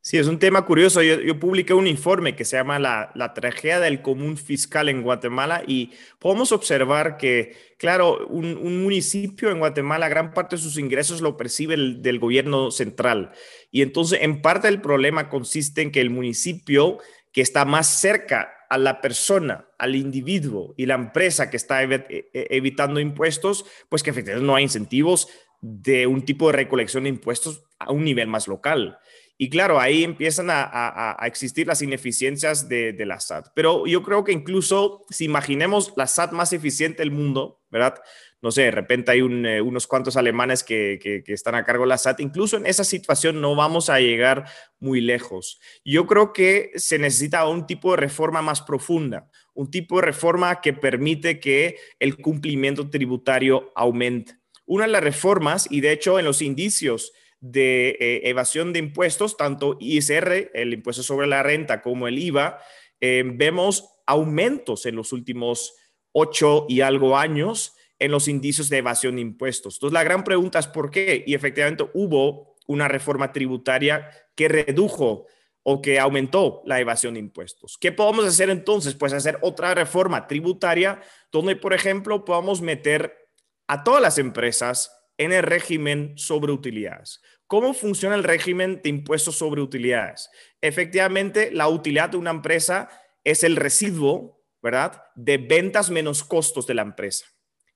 Sí, 0.00 0.18
es 0.18 0.28
un 0.28 0.38
tema 0.38 0.64
curioso. 0.64 1.02
Yo, 1.02 1.40
publiqué 1.40 1.74
un 1.74 1.88
informe 1.88 2.36
que 2.36 2.44
se 2.44 2.56
llama 2.56 2.78
la, 2.78 3.32
tragedia 3.34 3.80
del 3.80 4.02
común 4.02 4.36
fiscal 4.36 4.88
en 4.88 5.02
Guatemala 5.02 5.64
y 5.66 5.90
podemos 6.20 6.52
observar 6.52 7.16
que, 7.16 7.56
claro, 7.76 8.24
un, 8.28 8.84
municipio 8.84 9.50
en 9.50 9.58
Guatemala, 9.58 10.08
gran 10.08 10.32
parte 10.32 10.54
de 10.54 10.62
sus 10.62 10.78
ingresos 10.78 11.22
lo 11.22 11.36
percibe 11.36 11.76
del 11.76 12.20
gobierno 12.20 12.70
central. 12.70 13.32
Y 13.72 13.82
entonces, 13.82 14.20
en 14.22 14.42
parte 14.42 14.68
el 14.68 14.80
problema 14.80 15.28
consiste 15.28 15.82
en 15.82 15.90
que 15.90 16.00
el 16.00 16.10
municipio 16.10 16.98
que 17.32 17.40
está 17.40 17.64
más 17.64 17.88
cerca 17.88 18.55
a 18.68 18.78
la 18.78 19.00
persona, 19.00 19.68
al 19.78 19.94
individuo 19.94 20.74
y 20.76 20.86
la 20.86 20.94
empresa 20.94 21.50
que 21.50 21.56
está 21.56 21.82
e, 21.82 22.06
e, 22.08 22.46
evitando 22.50 23.00
impuestos, 23.00 23.64
pues 23.88 24.02
que 24.02 24.10
efectivamente 24.10 24.46
no 24.46 24.54
hay 24.54 24.64
incentivos 24.64 25.28
de 25.60 26.06
un 26.06 26.24
tipo 26.24 26.46
de 26.48 26.54
recolección 26.54 27.04
de 27.04 27.10
impuestos 27.10 27.64
a 27.78 27.92
un 27.92 28.04
nivel 28.04 28.28
más 28.28 28.48
local. 28.48 28.98
Y 29.38 29.50
claro, 29.50 29.78
ahí 29.78 30.02
empiezan 30.02 30.48
a, 30.50 31.16
existir 31.26 31.66
las 31.66 31.82
ineficiencias 31.82 32.68
de, 32.68 32.94
la 33.06 33.20
SAT. 33.20 33.48
Pero 33.54 33.86
yo 33.86 34.02
creo 34.02 34.24
que 34.24 34.32
incluso 34.32 35.04
si 35.10 35.24
imaginemos 35.24 35.92
la 35.96 36.06
SAT 36.06 36.32
más 36.32 36.52
eficiente 36.52 37.02
del 37.02 37.10
mundo, 37.10 37.60
¿verdad? 37.70 38.00
no 38.42 38.50
sé, 38.52 38.62
de 38.62 38.70
repente 38.70 39.10
hay 39.10 39.18
eh, 39.20 39.60
unos 39.60 39.86
cuantos 39.86 40.16
alemanes 40.16 40.62
que, 40.62 41.24
están 41.26 41.54
a 41.54 41.64
cargo 41.64 41.84
de 41.84 41.88
la 41.88 41.98
SAT, 41.98 42.20
incluso 42.20 42.56
en 42.56 42.66
esa 42.66 42.84
situación 42.84 43.40
no 43.40 43.56
vamos 43.56 43.90
a 43.90 43.98
llegar 43.98 44.44
muy 44.78 45.00
lejos. 45.00 45.58
Yo 45.84 46.06
creo 46.06 46.32
que 46.32 46.70
se 46.76 46.98
necesita 46.98 47.46
un 47.48 47.66
tipo 47.66 47.90
de 47.90 47.96
reforma 47.96 48.42
más 48.42 48.62
profunda, 48.62 49.28
un 49.52 49.70
tipo 49.70 49.96
de 49.96 50.06
reforma 50.06 50.60
que 50.60 50.72
permite 50.72 51.40
que 51.40 51.76
el 51.98 52.18
cumplimiento 52.18 52.88
tributario 52.88 53.72
aumente. 53.74 54.38
Una 54.64 54.84
de 54.84 54.92
las 54.92 55.02
reformas, 55.02 55.66
y 55.70 55.80
de 55.80 55.92
hecho 55.92 56.18
en 56.18 56.24
los 56.24 56.42
indicios 56.42 57.12
de 57.40 57.96
eh, 58.00 58.20
evasión 58.24 58.72
de 58.72 58.78
impuestos, 58.78 59.36
tanto 59.36 59.76
ISR, 59.80 60.50
el 60.54 60.72
impuesto 60.72 61.02
sobre 61.02 61.26
la 61.26 61.42
renta, 61.42 61.82
como 61.82 62.08
el 62.08 62.18
IVA, 62.18 62.58
eh, 63.00 63.22
vemos 63.26 63.88
aumentos 64.06 64.86
en 64.86 64.96
los 64.96 65.12
últimos 65.12 65.74
ocho 66.12 66.66
y 66.68 66.80
algo 66.80 67.16
años 67.16 67.74
en 67.98 68.10
los 68.10 68.28
indicios 68.28 68.68
de 68.68 68.78
evasión 68.78 69.16
de 69.16 69.22
impuestos. 69.22 69.76
Entonces, 69.76 69.94
la 69.94 70.04
gran 70.04 70.24
pregunta 70.24 70.58
es 70.58 70.66
por 70.66 70.90
qué. 70.90 71.24
Y 71.26 71.34
efectivamente 71.34 71.88
hubo 71.94 72.56
una 72.66 72.88
reforma 72.88 73.32
tributaria 73.32 74.10
que 74.34 74.48
redujo 74.48 75.26
o 75.62 75.82
que 75.82 75.98
aumentó 75.98 76.62
la 76.64 76.80
evasión 76.80 77.14
de 77.14 77.20
impuestos. 77.20 77.76
¿Qué 77.78 77.90
podemos 77.92 78.24
hacer 78.24 78.50
entonces? 78.50 78.94
Pues 78.94 79.12
hacer 79.12 79.38
otra 79.40 79.74
reforma 79.74 80.26
tributaria 80.26 81.02
donde, 81.32 81.56
por 81.56 81.74
ejemplo, 81.74 82.24
podamos 82.24 82.60
meter 82.60 83.28
a 83.66 83.82
todas 83.82 84.00
las 84.00 84.18
empresas 84.18 84.95
en 85.18 85.32
el 85.32 85.42
régimen 85.42 86.12
sobre 86.16 86.52
utilidades. 86.52 87.20
¿Cómo 87.46 87.74
funciona 87.74 88.16
el 88.16 88.24
régimen 88.24 88.80
de 88.82 88.90
impuestos 88.90 89.36
sobre 89.36 89.62
utilidades? 89.62 90.30
Efectivamente, 90.60 91.50
la 91.52 91.68
utilidad 91.68 92.10
de 92.10 92.16
una 92.16 92.30
empresa 92.30 92.88
es 93.22 93.44
el 93.44 93.56
residuo, 93.56 94.42
¿verdad?, 94.62 95.02
de 95.14 95.38
ventas 95.38 95.90
menos 95.90 96.24
costos 96.24 96.66
de 96.66 96.74
la 96.74 96.82
empresa. 96.82 97.26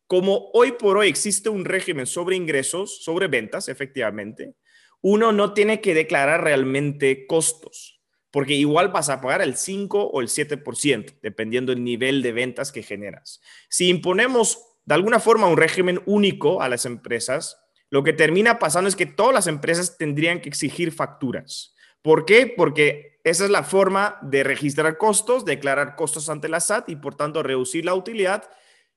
Como 0.06 0.50
hoy 0.54 0.72
por 0.72 0.96
hoy 0.98 1.08
existe 1.08 1.48
un 1.48 1.64
régimen 1.64 2.06
sobre 2.06 2.34
ingresos, 2.34 3.04
sobre 3.04 3.28
ventas, 3.28 3.68
efectivamente, 3.68 4.56
uno 5.02 5.30
no 5.30 5.54
tiene 5.54 5.80
que 5.80 5.94
declarar 5.94 6.42
realmente 6.42 7.26
costos, 7.26 8.02
porque 8.32 8.54
igual 8.54 8.88
vas 8.88 9.08
a 9.08 9.20
pagar 9.20 9.40
el 9.40 9.56
5 9.56 10.02
o 10.02 10.20
el 10.20 10.28
7%, 10.28 11.18
dependiendo 11.22 11.72
del 11.72 11.84
nivel 11.84 12.22
de 12.22 12.32
ventas 12.32 12.72
que 12.72 12.82
generas. 12.82 13.40
Si 13.68 13.88
imponemos 13.88 14.69
de 14.90 14.94
alguna 14.94 15.20
forma 15.20 15.46
un 15.46 15.56
régimen 15.56 16.02
único 16.04 16.62
a 16.62 16.68
las 16.68 16.84
empresas, 16.84 17.62
lo 17.90 18.02
que 18.02 18.12
termina 18.12 18.58
pasando 18.58 18.88
es 18.88 18.96
que 18.96 19.06
todas 19.06 19.32
las 19.32 19.46
empresas 19.46 19.96
tendrían 19.96 20.40
que 20.40 20.48
exigir 20.48 20.90
facturas. 20.90 21.76
¿Por 22.02 22.24
qué? 22.24 22.52
Porque 22.56 23.20
esa 23.22 23.44
es 23.44 23.50
la 23.52 23.62
forma 23.62 24.18
de 24.20 24.42
registrar 24.42 24.98
costos, 24.98 25.44
declarar 25.44 25.94
costos 25.94 26.28
ante 26.28 26.48
la 26.48 26.58
SAT 26.58 26.88
y 26.88 26.96
por 26.96 27.14
tanto 27.14 27.44
reducir 27.44 27.84
la 27.84 27.94
utilidad 27.94 28.50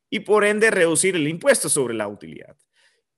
y 0.09 0.21
por 0.21 0.45
ende 0.45 0.71
reducir 0.71 1.15
el 1.15 1.27
impuesto 1.27 1.69
sobre 1.69 1.93
la 1.93 2.07
utilidad. 2.07 2.57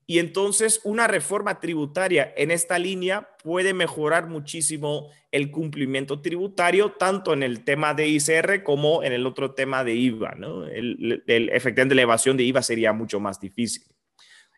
Y 0.07 0.19
entonces 0.19 0.81
una 0.83 1.07
reforma 1.07 1.59
tributaria 1.59 2.31
en 2.37 2.51
esta 2.51 2.77
línea 2.77 3.27
puede 3.43 3.73
mejorar 3.73 4.27
muchísimo 4.27 5.09
el 5.31 5.49
cumplimiento 5.49 6.21
tributario, 6.21 6.91
tanto 6.91 7.33
en 7.33 7.41
el 7.41 7.63
tema 7.63 7.93
de 7.93 8.07
ICR 8.07 8.63
como 8.63 9.03
en 9.03 9.13
el 9.13 9.25
otro 9.25 9.53
tema 9.53 9.83
de 9.83 9.95
IVA. 9.95 10.35
El, 10.71 11.23
el, 11.25 11.49
efectivamente, 11.49 11.95
la 11.95 12.03
evasión 12.03 12.37
de 12.37 12.43
IVA 12.43 12.61
sería 12.61 12.93
mucho 12.93 13.19
más 13.19 13.39
difícil. 13.39 13.83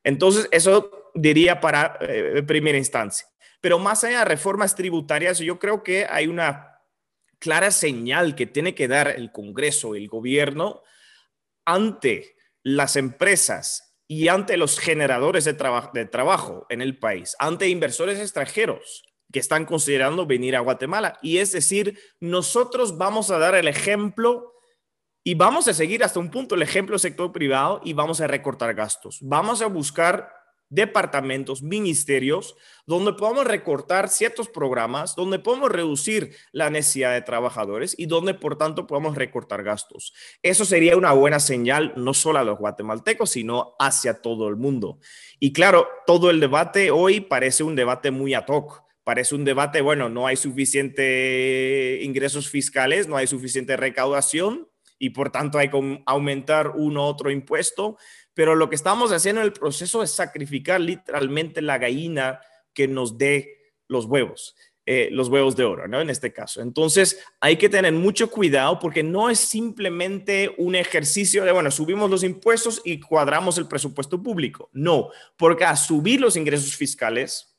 Entonces, 0.03 0.49
eso 0.51 1.11
diría 1.15 1.59
para 1.61 1.97
eh, 2.01 2.43
primera 2.45 2.77
instancia. 2.77 3.27
Pero 3.61 3.79
más 3.79 4.03
allá 4.03 4.19
de 4.19 4.25
reformas 4.25 4.75
tributarias, 4.75 5.39
yo 5.39 5.59
creo 5.59 5.81
que 5.81 6.05
hay 6.09 6.27
una 6.27 6.81
clara 7.39 7.71
señal 7.71 8.35
que 8.35 8.45
tiene 8.45 8.75
que 8.75 8.87
dar 8.87 9.07
el 9.07 9.31
Congreso, 9.31 9.95
el 9.95 10.07
gobierno, 10.07 10.81
ante 11.65 12.35
las 12.63 12.95
empresas 12.95 13.86
y 14.07 14.29
ante 14.29 14.57
los 14.57 14.79
generadores 14.79 15.43
de, 15.43 15.53
trabajo 15.53 16.65
en 16.69 16.81
el 16.81 16.97
país, 16.97 17.35
ante 17.39 17.67
inversores 17.67 18.19
extranjeros 18.19 19.03
que 19.31 19.39
están 19.39 19.65
considerando 19.65 20.25
venir 20.25 20.55
a 20.55 20.61
Guatemala. 20.61 21.19
Y 21.21 21.39
es 21.39 21.51
decir, 21.51 21.99
nosotros 22.21 22.97
vamos 22.97 23.29
a 23.29 23.37
dar 23.37 23.55
el 23.55 23.67
ejemplo 23.67 24.53
y 25.23 25.35
vamos 25.35 25.67
a 25.67 25.73
seguir 25.73 26.03
hasta 26.05 26.21
un 26.21 26.31
punto 26.31 26.55
el 26.55 26.61
ejemplo 26.61 26.93
del 26.93 27.01
sector 27.01 27.33
privado 27.33 27.81
y 27.83 27.91
vamos 27.91 28.21
a 28.21 28.27
recortar 28.27 28.73
gastos. 28.73 29.19
Vamos 29.21 29.61
a 29.61 29.67
buscar 29.67 30.31
departamentos, 30.69 31.61
ministerios, 31.61 32.55
donde 32.85 33.13
podamos 33.13 33.45
recortar 33.45 34.09
ciertos 34.09 34.49
programas, 34.49 35.15
donde 35.15 35.39
podemos 35.39 35.71
reducir 35.71 36.35
la 36.51 36.69
necesidad 36.69 37.13
de 37.13 37.21
trabajadores 37.21 37.95
y 37.97 38.05
donde, 38.05 38.33
por 38.33 38.57
tanto, 38.57 38.87
podamos 38.87 39.15
recortar 39.15 39.63
gastos. 39.63 40.13
Eso 40.41 40.65
sería 40.65 40.97
una 40.97 41.13
buena 41.13 41.39
señal 41.39 41.93
no 41.95 42.13
solo 42.13 42.39
a 42.39 42.43
los 42.43 42.57
guatemaltecos, 42.57 43.29
sino 43.29 43.75
hacia 43.79 44.21
todo 44.21 44.49
el 44.49 44.55
mundo. 44.55 44.99
Y 45.39 45.53
claro, 45.53 45.87
todo 46.05 46.29
el 46.29 46.39
debate 46.39 46.91
hoy 46.91 47.21
parece 47.21 47.63
un 47.63 47.75
debate 47.75 48.11
muy 48.11 48.33
ad 48.33 48.47
hoc. 48.47 48.83
Parece 49.03 49.35
un 49.35 49.45
debate, 49.45 49.79
bueno, 49.79 50.09
no 50.09 50.27
hay 50.27 50.35
suficiente 50.35 51.99
ingresos 52.01 52.49
fiscales, 52.49 53.07
no 53.07 53.15
hay 53.15 53.25
suficiente 53.25 53.77
recaudación 53.77 54.67
y 54.99 55.11
por 55.11 55.31
tanto 55.31 55.57
hay 55.57 55.69
que 55.69 56.03
aumentar 56.05 56.71
uno 56.75 57.05
otro 57.05 57.31
impuesto 57.31 57.97
pero 58.37 58.53
lo 58.53 58.69
que 58.69 58.75
estamos 58.75 59.11
haciendo 59.11 59.41
en 59.41 59.47
el 59.47 59.53
proceso 59.53 60.03
es 60.03 60.11
sacrificar 60.11 60.79
literalmente 60.79 61.59
la 61.59 61.79
gallina 61.79 62.39
que 62.71 62.87
nos 62.87 63.17
dé 63.17 63.73
los 63.87 64.05
huevos. 64.05 64.55
Eh, 64.85 65.09
los 65.11 65.27
huevos 65.29 65.55
de 65.55 65.63
oro, 65.63 65.87
¿no? 65.87 65.99
En 65.99 66.11
este 66.11 66.31
caso. 66.31 66.61
Entonces, 66.61 67.19
hay 67.41 67.57
que 67.57 67.67
tener 67.67 67.93
mucho 67.93 68.29
cuidado 68.29 68.77
porque 68.77 69.01
no 69.01 69.31
es 69.31 69.39
simplemente 69.39 70.53
un 70.59 70.75
ejercicio 70.75 71.45
de, 71.45 71.51
bueno, 71.51 71.71
subimos 71.71 72.11
los 72.11 72.23
impuestos 72.23 72.79
y 72.85 72.99
cuadramos 72.99 73.57
el 73.57 73.67
presupuesto 73.67 74.21
público. 74.21 74.69
No, 74.71 75.09
porque 75.35 75.65
al 75.65 75.75
subir 75.75 76.21
los 76.21 76.35
ingresos 76.35 76.75
fiscales, 76.75 77.57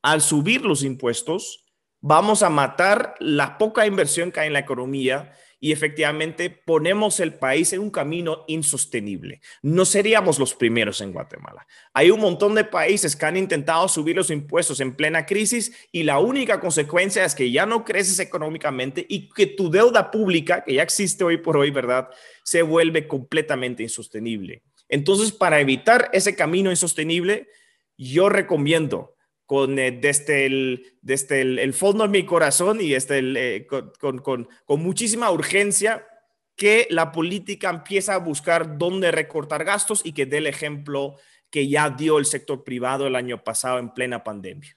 al 0.00 0.20
subir 0.20 0.64
los 0.64 0.84
impuestos, 0.84 1.64
vamos 2.00 2.44
a 2.44 2.50
matar 2.50 3.16
la 3.18 3.58
poca 3.58 3.84
inversión 3.84 4.30
que 4.30 4.38
hay 4.38 4.46
en 4.46 4.52
la 4.52 4.60
economía 4.60 5.32
y 5.60 5.72
efectivamente 5.72 6.48
ponemos 6.48 7.20
el 7.20 7.34
país 7.34 7.72
en 7.74 7.80
un 7.80 7.90
camino 7.90 8.44
insostenible. 8.48 9.42
No 9.62 9.84
seríamos 9.84 10.38
los 10.38 10.54
primeros 10.54 11.02
en 11.02 11.12
Guatemala. 11.12 11.66
Hay 11.92 12.10
un 12.10 12.20
montón 12.20 12.54
de 12.54 12.64
países 12.64 13.14
que 13.14 13.26
han 13.26 13.36
intentado 13.36 13.86
subir 13.86 14.16
los 14.16 14.30
impuestos 14.30 14.80
en 14.80 14.96
plena 14.96 15.26
crisis 15.26 15.72
y 15.92 16.02
la 16.02 16.18
única 16.18 16.58
consecuencia 16.58 17.24
es 17.24 17.34
que 17.34 17.50
ya 17.50 17.66
no 17.66 17.84
creces 17.84 18.18
económicamente 18.18 19.04
y 19.06 19.28
que 19.28 19.46
tu 19.46 19.70
deuda 19.70 20.10
pública, 20.10 20.64
que 20.64 20.74
ya 20.74 20.82
existe 20.82 21.22
hoy 21.22 21.36
por 21.36 21.58
hoy, 21.58 21.70
¿verdad?, 21.70 22.08
se 22.42 22.62
vuelve 22.62 23.06
completamente 23.06 23.82
insostenible. 23.82 24.62
Entonces, 24.88 25.30
para 25.30 25.60
evitar 25.60 26.10
ese 26.12 26.34
camino 26.34 26.70
insostenible, 26.70 27.48
yo 27.96 28.28
recomiendo 28.28 29.14
con, 29.50 29.80
eh, 29.80 29.90
desde, 29.90 30.46
el, 30.46 30.94
desde 31.02 31.40
el, 31.40 31.74
fondo 31.74 32.04
de 32.04 32.08
mi 32.08 32.24
corazón 32.24 32.80
y 32.80 32.90
desde 32.90 33.18
el, 33.18 33.36
eh, 33.36 33.66
con, 33.66 33.90
con, 33.98 34.48
con, 34.64 34.80
muchísima 34.80 35.28
urgencia 35.32 36.06
que 36.54 36.86
la 36.88 37.10
política 37.10 37.68
empiece 37.68 38.12
a 38.12 38.18
buscar 38.18 38.78
dónde 38.78 39.10
recortar 39.10 39.64
gastos 39.64 40.02
y 40.04 40.12
que 40.12 40.24
dé 40.24 40.38
el 40.38 40.46
ejemplo 40.46 41.16
que 41.50 41.66
ya 41.68 41.90
dio 41.90 42.18
el 42.18 42.26
sector 42.26 42.62
privado 42.62 43.08
el 43.08 43.16
año 43.16 43.42
pasado 43.42 43.80
en 43.80 43.92
plena 43.92 44.22
pandemia. 44.22 44.76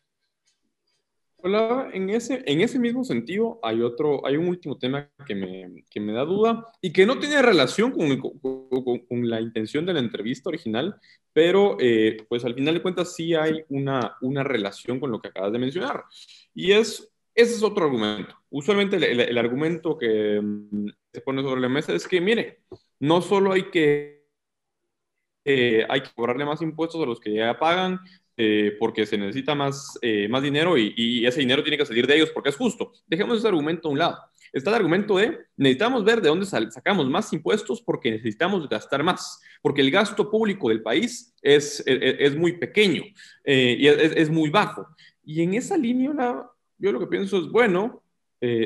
Hola, 1.46 1.90
en 1.92 2.10
ese, 2.10 2.42
en 2.46 2.62
ese 2.62 2.80
mismo 2.80 3.04
sentido 3.04 3.60
hay 3.64 3.82
otro, 3.82 4.26
hay 4.26 4.38
un 4.38 4.48
último 4.48 4.78
tema 4.78 5.10
que 5.28 5.36
me, 5.36 5.84
que 5.90 6.00
me 6.00 6.14
da 6.14 6.24
duda 6.24 6.72
y 6.80 6.94
que 6.94 7.06
no 7.06 7.20
tiene 7.20 7.42
relación 7.42 7.92
con, 7.92 8.18
con, 8.40 9.00
con 9.00 9.30
la 9.30 9.42
intención 9.42 9.86
de 9.86 9.92
la 9.92 10.00
entrevista 10.00 10.48
original, 10.48 10.96
pero 11.34 11.76
eh, 11.82 12.26
pues 12.30 12.46
al 12.46 12.56
final 12.56 12.76
de 12.76 12.82
cuentas 12.82 13.14
sí 13.14 13.36
hay 13.36 13.62
una, 13.68 14.16
una 14.22 14.46
relación 14.46 15.02
con 15.02 15.12
lo 15.12 15.20
que 15.20 15.28
acabas 15.28 15.52
de 15.52 15.60
mencionar. 15.60 16.06
Y 16.54 16.72
es, 16.72 17.12
ese 17.36 17.56
es 17.56 17.62
otro 17.62 17.84
argumento. 17.88 18.34
Usualmente 18.50 18.96
el, 18.96 19.20
el, 19.20 19.38
argumento 19.38 19.98
que 19.98 20.40
mm, 20.42 20.88
se 21.12 21.20
pone 21.20 21.42
sobre 21.42 21.60
la 21.60 21.68
mesa 21.68 21.92
es 21.92 22.08
que, 22.08 22.22
mire, 22.22 22.62
no 23.02 23.22
solo 23.22 23.52
hay 23.52 23.70
que, 23.70 24.24
eh, 25.44 25.86
hay 25.90 26.04
que 26.04 26.14
cobrarle 26.16 26.46
más 26.46 26.62
impuestos 26.62 27.04
a 27.04 27.06
los 27.06 27.20
que 27.20 27.34
ya 27.34 27.60
pagan, 27.60 28.00
eh, 28.36 28.76
porque 28.80 29.06
se 29.06 29.16
necesita 29.16 29.54
más, 29.54 29.98
eh, 30.02 30.28
más 30.28 30.42
dinero 30.42 30.76
y, 30.76 30.92
y, 30.98 31.26
ese 31.26 31.40
dinero 31.40 31.62
tiene 31.62 31.78
que 31.78 31.86
salir 31.86 32.08
de 32.08 32.16
ellos 32.16 32.32
porque 32.32 32.50
es 32.50 32.56
justo. 32.56 32.92
Dejemos 33.06 33.38
ese 33.38 33.48
argumento 33.48 33.88
a 33.88 33.92
un 33.92 34.00
lado. 34.00 34.18
Está 34.52 34.72
el 34.72 34.78
argumento 34.78 35.18
de 35.18 35.38
necesitamos 35.56 36.04
ver 36.04 36.20
de 36.20 36.30
dónde 36.30 36.48
sacamos 36.48 37.08
más 37.10 37.32
impuestos 37.32 37.82
porque 37.84 38.10
necesitamos 38.10 38.68
gastar 38.68 39.04
más, 39.04 39.40
porque 39.62 39.82
el 39.82 39.92
gasto 39.92 40.32
público 40.32 40.70
del 40.70 40.82
país 40.82 41.36
es, 41.44 41.84
es, 41.86 42.16
es 42.20 42.36
muy 42.36 42.54
pequeño 42.54 43.04
eh, 43.44 43.76
y 43.80 43.88
es, 43.88 44.14
es, 44.16 44.30
muy 44.32 44.50
bajo. 44.50 44.88
Y 45.24 45.44
en 45.44 45.54
esa 45.54 45.78
línea, 45.78 46.12
yo 46.80 46.92
lo 46.92 47.00
que 47.00 47.08
pienso 47.08 47.38
es, 47.38 47.48
bueno, 47.50 48.04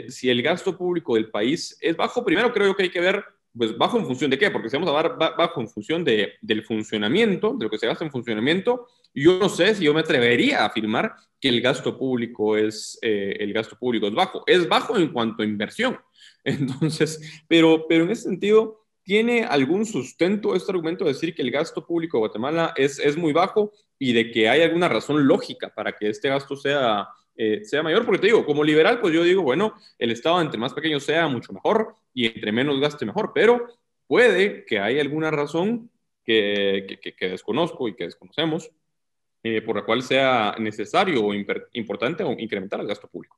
si 0.07 0.29
el 0.29 0.41
gasto 0.41 0.75
público 0.75 1.15
del 1.15 1.29
país 1.29 1.77
es 1.81 1.95
bajo, 1.95 2.25
primero 2.25 2.51
creo 2.51 2.75
que 2.75 2.83
hay 2.83 2.89
que 2.89 2.99
ver 2.99 3.23
pues 3.57 3.77
bajo 3.77 3.97
en 3.97 4.05
función 4.05 4.29
de 4.29 4.37
qué, 4.37 4.51
porque 4.51 4.69
si 4.69 4.77
vamos 4.77 4.93
a 4.93 5.01
ver 5.01 5.17
bajo 5.17 5.61
en 5.61 5.67
función 5.67 6.03
de, 6.03 6.33
del 6.41 6.63
funcionamiento, 6.63 7.55
de 7.57 7.65
lo 7.65 7.69
que 7.69 7.77
se 7.77 7.87
gasta 7.87 8.05
en 8.05 8.11
funcionamiento, 8.11 8.87
yo 9.13 9.39
no 9.39 9.49
sé 9.49 9.75
si 9.75 9.85
yo 9.85 9.93
me 9.93 10.01
atrevería 10.01 10.61
a 10.61 10.67
afirmar 10.67 11.15
que 11.39 11.49
el 11.49 11.61
gasto 11.61 11.97
público 11.97 12.57
es, 12.57 12.97
eh, 13.01 13.37
el 13.39 13.53
gasto 13.53 13.77
público 13.77 14.07
es 14.07 14.13
bajo. 14.13 14.43
Es 14.47 14.67
bajo 14.67 14.97
en 14.97 15.09
cuanto 15.09 15.43
a 15.43 15.45
inversión. 15.45 15.97
Entonces, 16.43 17.43
pero, 17.47 17.85
pero 17.87 18.03
en 18.03 18.11
ese 18.11 18.23
sentido, 18.23 18.85
¿tiene 19.03 19.43
algún 19.43 19.85
sustento 19.85 20.55
este 20.55 20.71
argumento 20.71 21.05
de 21.05 21.13
decir 21.13 21.35
que 21.35 21.41
el 21.41 21.51
gasto 21.51 21.85
público 21.85 22.17
de 22.17 22.21
Guatemala 22.21 22.73
es, 22.75 22.99
es 22.99 23.17
muy 23.17 23.33
bajo 23.33 23.71
y 23.99 24.13
de 24.13 24.31
que 24.31 24.49
hay 24.49 24.61
alguna 24.61 24.87
razón 24.87 25.27
lógica 25.27 25.73
para 25.73 25.93
que 25.93 26.09
este 26.09 26.29
gasto 26.29 26.55
sea 26.55 27.07
eh, 27.39 27.63
sea 27.63 27.83
mayor, 27.83 28.03
porque 28.03 28.19
te 28.19 28.27
digo, 28.27 28.43
como 28.43 28.63
liberal, 28.63 28.99
pues 28.99 29.13
yo 29.13 29.23
digo, 29.23 29.43
bueno, 29.43 29.75
el 29.99 30.09
Estado 30.09 30.41
entre 30.41 30.59
más 30.59 30.73
pequeño 30.73 30.99
sea, 30.99 31.27
mucho 31.27 31.53
mejor, 31.53 31.93
y 32.11 32.25
entre 32.25 32.51
menos 32.51 32.79
gaste, 32.79 33.05
mejor, 33.05 33.31
pero 33.33 33.67
puede 34.07 34.65
que 34.65 34.79
haya 34.79 35.01
alguna 35.01 35.29
razón 35.29 35.91
que, 36.25 36.99
que, 36.99 37.29
desconozco 37.29 37.87
y 37.87 37.95
que 37.95 38.05
desconocemos, 38.05 38.71
eh, 39.55 39.61
por 39.61 39.75
la 39.75 39.83
cual 39.83 40.03
sea 40.03 40.55
necesario 40.59 41.23
o 41.23 41.33
importante 41.33 42.23
o 42.23 42.31
incrementar 42.33 42.79
el 42.79 42.87
gasto 42.87 43.07
público. 43.07 43.37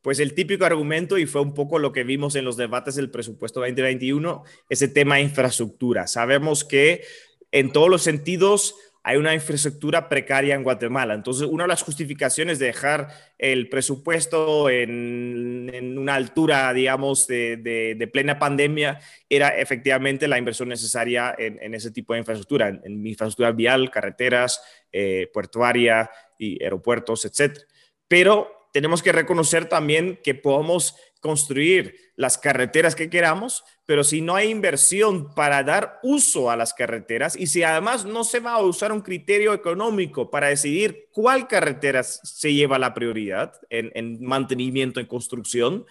Pues 0.00 0.20
el 0.20 0.34
típico 0.34 0.64
argumento, 0.64 1.18
y 1.18 1.26
fue 1.26 1.40
un 1.40 1.54
poco 1.54 1.78
lo 1.78 1.92
que 1.92 2.04
vimos 2.04 2.36
en 2.36 2.44
los 2.44 2.56
debates 2.56 2.94
del 2.94 3.10
presupuesto 3.10 3.60
2021, 3.60 4.44
ese 4.68 4.88
tema 4.88 5.16
de 5.16 5.22
infraestructura. 5.22 6.06
Sabemos 6.06 6.64
que 6.64 7.02
en 7.50 7.72
todos 7.72 7.88
los 7.88 8.02
sentidos 8.02 8.74
hay 9.02 9.16
una 9.16 9.34
infraestructura 9.34 10.08
precaria 10.08 10.54
en 10.54 10.62
Guatemala. 10.62 11.14
Entonces, 11.14 11.48
una 11.48 11.64
de 11.64 11.68
las 11.68 11.82
justificaciones 11.82 12.58
de 12.58 12.66
dejar 12.66 13.08
el 13.38 13.68
presupuesto 13.68 14.68
en, 14.68 15.96
una 15.98 16.14
altura, 16.14 16.72
digamos, 16.72 17.26
de, 17.26 18.10
plena 18.12 18.38
pandemia 18.38 19.00
era 19.28 19.48
efectivamente 19.48 20.28
la 20.28 20.38
inversión 20.38 20.68
necesaria 20.68 21.34
en, 21.38 21.74
ese 21.74 21.90
tipo 21.90 22.12
de 22.12 22.20
infraestructura, 22.20 22.68
en, 22.68 23.06
infraestructura 23.06 23.52
vial, 23.52 23.90
carreteras, 23.90 24.60
eh, 24.92 25.30
portuaria 25.32 26.10
y 26.38 26.62
aeropuertos, 26.62 27.24
etc. 27.24 27.58
Pero 28.06 28.57
tenemos 28.78 29.02
que 29.02 29.10
reconocer 29.10 29.68
también 29.68 30.20
que 30.22 30.36
podemos 30.36 30.94
construir 31.20 31.96
las 32.14 32.38
carreteras 32.38 32.94
que 32.94 33.10
queramos, 33.10 33.64
pero 33.86 34.04
si 34.04 34.20
no 34.20 34.36
hay 34.36 34.50
inversión 34.50 35.34
para 35.34 35.64
dar 35.64 35.98
uso 36.04 36.48
a 36.48 36.56
las 36.56 36.74
carreteras 36.74 37.34
y 37.34 37.48
si 37.48 37.64
además 37.64 38.04
no 38.04 38.22
se 38.22 38.38
va 38.38 38.52
a 38.52 38.62
usar 38.62 38.92
un 38.92 39.00
criterio 39.00 39.52
económico 39.52 40.30
para 40.30 40.46
decidir 40.46 41.08
cuál 41.10 41.48
carretera 41.48 42.04
se 42.04 42.54
lleva 42.54 42.78
la 42.78 42.94
prioridad 42.94 43.52
en, 43.68 44.24
mantenimiento, 44.24 45.00
en 45.00 45.06
construcción, 45.06 45.84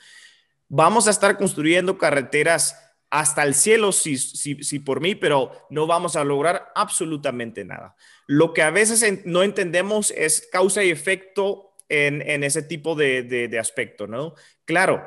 vamos 0.69 1.09
a 1.09 1.11
estar 1.11 1.37
construyendo 1.37 1.97
carreteras 1.97 2.81
hasta 3.09 3.43
el 3.43 3.53
cielo, 3.53 3.91
si, 3.91 4.17
si, 4.17 4.79
por 4.79 5.01
mí, 5.01 5.13
pero 5.13 5.51
no 5.69 5.87
vamos 5.87 6.15
a 6.15 6.23
lograr 6.23 6.71
absolutamente 6.73 7.65
nada. 7.65 7.97
Lo 8.27 8.53
que 8.53 8.61
a 8.61 8.69
veces 8.69 9.25
no 9.25 9.43
entendemos 9.43 10.11
es 10.11 10.47
causa 10.49 10.85
y 10.85 10.89
efecto 10.89 11.66
en, 11.89 12.43
ese 12.43 12.63
tipo 12.63 12.95
de, 12.95 13.23
de 13.23 13.59
aspecto, 13.59 14.07
¿no? 14.07 14.33
Claro, 14.65 15.03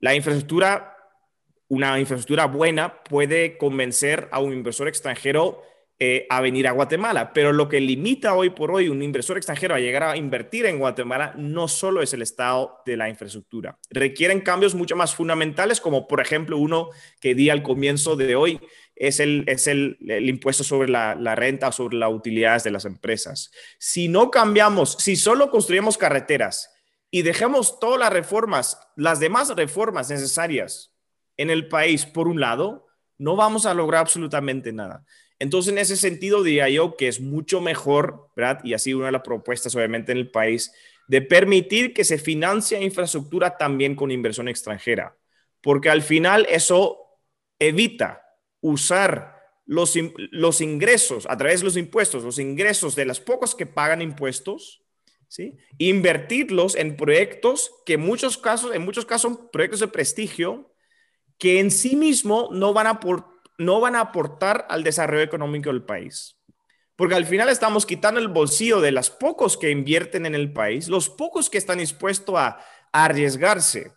la 0.00 0.14
infraestructura, 0.14 0.96
una 1.68 1.98
infraestructura 1.98 2.46
buena 2.46 3.02
puede 3.02 3.58
convencer 3.58 4.28
a 4.30 4.40
un 4.40 4.52
inversor 4.52 4.88
extranjero 4.88 5.62
eh, 6.00 6.28
a 6.30 6.40
venir 6.40 6.68
a 6.68 6.70
Guatemala, 6.70 7.32
pero 7.32 7.52
lo 7.52 7.68
que 7.68 7.80
limita 7.80 8.34
hoy 8.34 8.50
por 8.50 8.70
hoy 8.70 8.88
un 8.88 9.02
inversor 9.02 9.36
extranjero 9.36 9.74
a 9.74 9.80
llegar 9.80 10.04
a 10.04 10.16
invertir 10.16 10.64
en 10.66 10.78
Guatemala 10.78 11.34
no 11.36 11.66
solo 11.66 12.02
es 12.02 12.14
el 12.14 12.22
estado 12.22 12.76
de 12.86 12.96
la 12.96 13.08
infraestructura, 13.08 13.80
requieren 13.90 14.40
cambios 14.40 14.76
mucho 14.76 14.94
más 14.94 15.16
fundamentales, 15.16 15.80
como 15.80 16.06
por 16.06 16.20
ejemplo 16.20 16.56
uno 16.56 16.90
que 17.20 17.34
di 17.34 17.50
al 17.50 17.64
comienzo 17.64 18.14
de 18.14 18.36
hoy, 18.36 18.60
es 18.98 19.20
el, 19.20 19.44
es 19.46 19.66
el, 19.66 19.96
impuesto 20.00 20.64
sobre 20.64 20.88
la, 20.88 21.34
renta, 21.34 21.72
sobre 21.72 21.96
las 21.96 22.12
utilidades 22.12 22.64
de 22.64 22.70
las 22.70 22.84
empresas. 22.84 23.50
Si 23.78 24.08
no 24.08 24.30
cambiamos, 24.30 24.96
si 24.98 25.16
solo 25.16 25.50
construimos 25.50 25.96
carreteras, 25.96 26.74
y 27.10 27.22
dejemos 27.22 27.80
todas 27.80 27.98
las 27.98 28.12
reformas, 28.12 28.78
las 28.94 29.18
demás 29.18 29.48
reformas 29.56 30.10
necesarias 30.10 30.92
en 31.38 31.48
el 31.48 31.68
país 31.68 32.04
por 32.04 32.28
un 32.28 32.38
lado, 32.38 32.86
no 33.16 33.34
vamos 33.34 33.64
a 33.64 33.72
lograr 33.72 34.02
absolutamente 34.02 34.72
nada. 34.72 35.06
Entonces, 35.38 35.72
en 35.72 35.78
ese 35.78 35.96
sentido, 35.96 36.42
diría 36.42 36.68
yo 36.68 36.96
que 36.96 37.08
es 37.08 37.20
mucho 37.20 37.60
mejor, 37.62 38.30
¿verdad? 38.36 38.60
Y 38.62 38.74
así 38.74 38.92
una 38.92 39.06
de 39.06 39.12
las 39.12 39.22
propuestas, 39.22 39.74
obviamente, 39.74 40.12
en 40.12 40.18
el 40.18 40.30
país, 40.30 40.72
de 41.06 41.22
permitir 41.22 41.94
que 41.94 42.04
se 42.04 42.18
financie 42.18 42.82
infraestructura 42.82 43.56
también 43.56 43.94
con 43.94 44.10
inversión 44.10 44.48
extranjera, 44.48 45.16
porque 45.62 45.88
al 45.88 46.02
final 46.02 46.46
eso 46.50 46.98
evita 47.58 48.27
usar 48.60 49.36
los, 49.66 49.94
los 50.30 50.60
ingresos, 50.60 51.26
a 51.28 51.36
través 51.36 51.60
de 51.60 51.64
los 51.64 51.76
impuestos, 51.76 52.24
los 52.24 52.38
ingresos 52.38 52.94
de 52.94 53.04
las 53.04 53.20
pocas 53.20 53.54
que 53.54 53.66
pagan 53.66 54.02
impuestos, 54.02 54.82
Invertirlos 55.76 56.74
en 56.74 56.96
proyectos 56.96 57.70
que 57.84 57.94
en 57.94 58.00
muchos 58.00 58.38
casos, 58.38 58.74
en 58.74 58.84
muchos 58.84 59.04
casos 59.04 59.32
son 59.32 59.50
proyectos 59.50 59.80
de 59.80 59.88
prestigio 59.88 60.72
que 61.38 61.60
en 61.60 61.70
sí 61.70 61.96
mismo 61.96 62.48
no 62.50 62.72
van 62.72 62.86
a, 62.86 63.00
no 63.58 63.80
van 63.80 63.94
a 63.94 64.00
aportar 64.00 64.66
al 64.70 64.82
desarrollo 64.82 65.22
económico 65.22 65.70
del 65.70 65.84
país. 65.84 66.36
Porque 66.96 67.14
al 67.14 67.26
final 67.26 67.48
estamos 67.48 67.86
quitando 67.86 68.18
el 68.18 68.26
bolsillo 68.26 68.80
de 68.80 68.90
los 68.90 69.10
pocos 69.10 69.56
que 69.56 69.70
invierten 69.70 70.26
en 70.26 70.34
el 70.34 70.52
país, 70.52 70.88
los 70.88 71.08
pocos 71.08 71.48
que 71.48 71.58
están 71.58 71.78
dispuestos 71.78 72.34
a, 72.36 72.58
arriesgarse, 72.90 73.92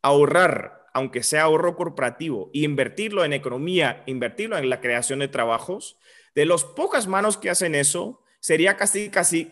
a 0.00 0.08
ahorrar, 0.08 0.81
aunque 0.94 1.22
sea 1.22 1.42
ahorro 1.42 1.76
corporativo, 1.76 2.50
e 2.54 2.60
invertirlo 2.60 3.24
en 3.24 3.32
economía, 3.32 4.02
invertirlo 4.06 4.58
en 4.58 4.68
la 4.68 4.80
creación 4.80 5.20
de 5.20 5.28
trabajos, 5.28 5.98
de 6.34 6.46
las 6.46 6.64
pocas 6.64 7.06
manos 7.06 7.36
que 7.36 7.50
hacen 7.50 7.74
eso, 7.74 8.22
sería 8.40 8.76
casi, 8.76 9.08
casi, 9.08 9.46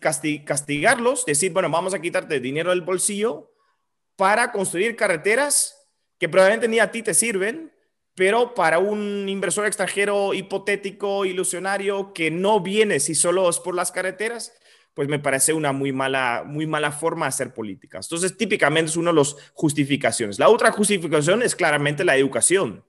castigarlos, 0.44 1.24
decir, 1.24 1.53
bueno, 1.53 1.70
vamos 1.70 1.94
a 1.94 2.00
quitarte 2.00 2.40
dinero 2.40 2.70
del 2.70 2.81
bolsillo 2.81 3.53
para 4.16 4.50
construir 4.50 4.96
carreteras 4.96 5.88
que 6.18 6.29
probablemente 6.29 6.68
ni 6.68 6.81
a 6.81 6.90
ti 6.90 7.03
te 7.03 7.14
sirven, 7.14 7.72
pero 8.14 8.55
para 8.55 8.79
un 8.79 9.29
inversor 9.29 9.66
extranjero 9.66 10.35
hipotético, 10.35 11.24
ilusionario, 11.24 12.12
que 12.12 12.31
no 12.31 12.61
viene 12.61 13.00
si 13.00 13.14
solo 13.14 13.48
es 13.48 13.61
por 13.61 13.74
las 13.74 13.92
carreteras, 13.92 14.53
pues 15.01 15.09
me 15.09 15.19
parece 15.19 15.55
una 15.55 15.73
muy 15.73 15.93
mala, 15.93 16.43
muy 16.45 16.67
mala 16.67 16.93
forma 16.93 17.25
de 17.25 17.31
hacer 17.31 17.55
políticas. 17.55 18.05
Entonces, 18.05 18.37
típicamente 18.37 18.91
es 18.91 18.99
una 18.99 19.13
de 19.13 19.17
las 19.17 19.35
justificaciones. 19.55 20.39
La 20.39 20.51
otra 20.51 20.73
justificación 20.73 21.43
es 21.43 21.57
claramente 21.57 22.05
la 22.05 22.19
educación. 22.19 22.85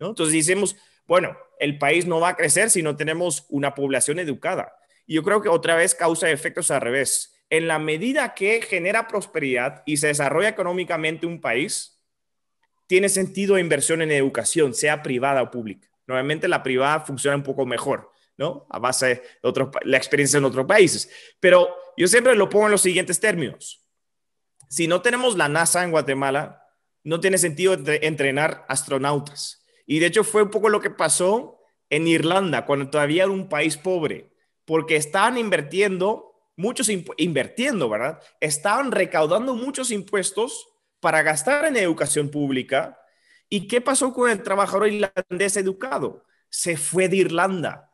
¿no? 0.00 0.08
Entonces, 0.08 0.34
decimos, 0.34 0.74
bueno, 1.06 1.36
el 1.60 1.78
país 1.78 2.04
no 2.04 2.18
va 2.18 2.30
a 2.30 2.36
crecer 2.36 2.68
si 2.68 2.82
no 2.82 2.96
tenemos 2.96 3.46
una 3.48 3.76
población 3.76 4.18
educada. 4.18 4.74
Y 5.06 5.14
yo 5.14 5.22
creo 5.22 5.40
que 5.40 5.48
otra 5.48 5.76
vez 5.76 5.94
causa 5.94 6.28
efectos 6.30 6.72
al 6.72 6.80
revés. 6.80 7.32
En 7.48 7.68
la 7.68 7.78
medida 7.78 8.34
que 8.34 8.60
genera 8.60 9.06
prosperidad 9.06 9.84
y 9.86 9.98
se 9.98 10.08
desarrolla 10.08 10.48
económicamente 10.48 11.26
un 11.26 11.40
país, 11.40 12.02
tiene 12.88 13.08
sentido 13.08 13.56
inversión 13.56 14.02
en 14.02 14.10
educación, 14.10 14.74
sea 14.74 15.04
privada 15.04 15.42
o 15.42 15.52
pública. 15.52 15.88
Normalmente 16.08 16.48
la 16.48 16.64
privada 16.64 17.02
funciona 17.02 17.36
un 17.36 17.44
poco 17.44 17.66
mejor 17.66 18.11
¿no? 18.36 18.66
A 18.70 18.78
base 18.78 19.22
de 19.42 19.68
la 19.82 19.96
experiencia 19.96 20.38
en 20.38 20.44
otros 20.44 20.66
países. 20.66 21.10
Pero 21.40 21.74
yo 21.96 22.06
siempre 22.08 22.34
lo 22.34 22.48
pongo 22.48 22.66
en 22.66 22.72
los 22.72 22.82
siguientes 22.82 23.20
términos. 23.20 23.86
Si 24.68 24.86
no 24.86 25.02
tenemos 25.02 25.36
la 25.36 25.48
NASA 25.48 25.84
en 25.84 25.90
Guatemala, 25.90 26.66
no 27.04 27.20
tiene 27.20 27.38
sentido 27.38 27.74
entrenar 27.74 28.64
astronautas. 28.68 29.64
Y 29.86 29.98
de 29.98 30.06
hecho 30.06 30.24
fue 30.24 30.42
un 30.42 30.50
poco 30.50 30.68
lo 30.68 30.80
que 30.80 30.90
pasó 30.90 31.58
en 31.90 32.08
Irlanda, 32.08 32.64
cuando 32.64 32.88
todavía 32.88 33.24
era 33.24 33.32
un 33.32 33.48
país 33.48 33.76
pobre, 33.76 34.32
porque 34.64 34.96
estaban 34.96 35.36
invirtiendo, 35.36 36.48
muchos 36.56 36.88
invirtiendo, 36.88 37.88
¿verdad? 37.90 38.18
Estaban 38.40 38.92
recaudando 38.92 39.54
muchos 39.54 39.90
impuestos 39.90 40.68
para 41.00 41.22
gastar 41.22 41.66
en 41.66 41.76
educación 41.76 42.30
pública. 42.30 42.98
¿Y 43.50 43.68
qué 43.68 43.82
pasó 43.82 44.14
con 44.14 44.30
el 44.30 44.42
trabajador 44.42 44.88
irlandés 44.88 45.58
educado? 45.58 46.24
Se 46.48 46.78
fue 46.78 47.08
de 47.08 47.16
Irlanda 47.16 47.91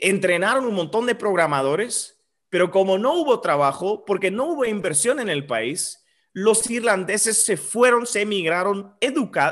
entrenaron 0.00 0.66
un 0.66 0.74
montón 0.74 1.06
de 1.06 1.14
programadores, 1.14 2.20
pero 2.48 2.70
como 2.70 2.98
no 2.98 3.14
hubo 3.14 3.40
trabajo, 3.40 4.04
porque 4.04 4.30
no 4.30 4.46
hubo 4.46 4.64
inversión 4.64 5.20
en 5.20 5.28
el 5.28 5.46
país, 5.46 6.04
los 6.32 6.68
irlandeses 6.70 7.44
se 7.44 7.56
fueron, 7.56 8.06
se 8.06 8.22
emigraron 8.22 8.94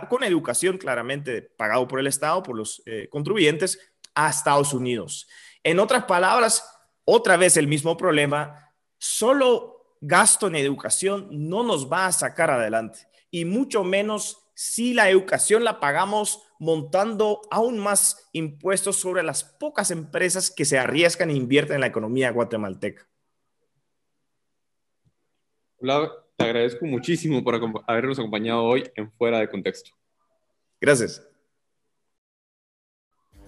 con 0.09 0.24
educación 0.24 0.79
claramente 0.79 1.42
pagado 1.42 1.87
por 1.87 2.00
el 2.00 2.07
Estado, 2.07 2.42
por 2.42 2.57
los 2.57 2.83
eh, 2.87 3.09
contribuyentes, 3.11 3.79
a 4.14 4.31
Estados 4.31 4.72
Unidos. 4.72 5.29
En 5.62 5.79
otras 5.79 6.05
palabras, 6.05 6.64
otra 7.05 7.37
vez 7.37 7.57
el 7.57 7.68
mismo 7.68 7.96
problema, 7.96 8.72
solo 8.98 9.96
gasto 10.00 10.46
en 10.46 10.57
educación 10.57 11.29
no 11.31 11.62
nos 11.62 11.90
va 11.90 12.07
a 12.07 12.12
sacar 12.12 12.50
adelante 12.50 13.07
y 13.31 13.44
mucho 13.44 13.85
menos 13.85 14.38
si 14.55 14.94
la 14.94 15.11
educación 15.11 15.64
la 15.64 15.81
pagamos 15.81 16.42
montando 16.61 17.40
aún 17.51 17.79
más 17.79 18.29
impuestos 18.33 18.96
sobre 18.96 19.23
las 19.23 19.42
pocas 19.42 19.90
empresas 19.90 20.51
que 20.51 20.66
se 20.66 20.79
arriesgan 20.79 21.31
e 21.31 21.35
invierten 21.35 21.77
en 21.77 21.81
la 21.81 21.87
economía 21.87 22.31
guatemalteca. 22.31 23.09
Hola, 25.79 26.12
te 26.37 26.44
agradezco 26.44 26.85
muchísimo 26.85 27.42
por 27.42 27.59
habernos 27.87 28.18
acompañado 28.18 28.62
hoy 28.62 28.88
en 28.94 29.11
Fuera 29.12 29.38
de 29.38 29.49
Contexto. 29.49 29.92
Gracias. 30.79 31.27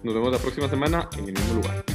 Nos 0.01 0.15
vemos 0.15 0.31
la 0.31 0.39
próxima 0.39 0.67
semana 0.67 1.07
en 1.15 1.25
el 1.25 1.33
mismo 1.33 1.53
lugar. 1.61 1.92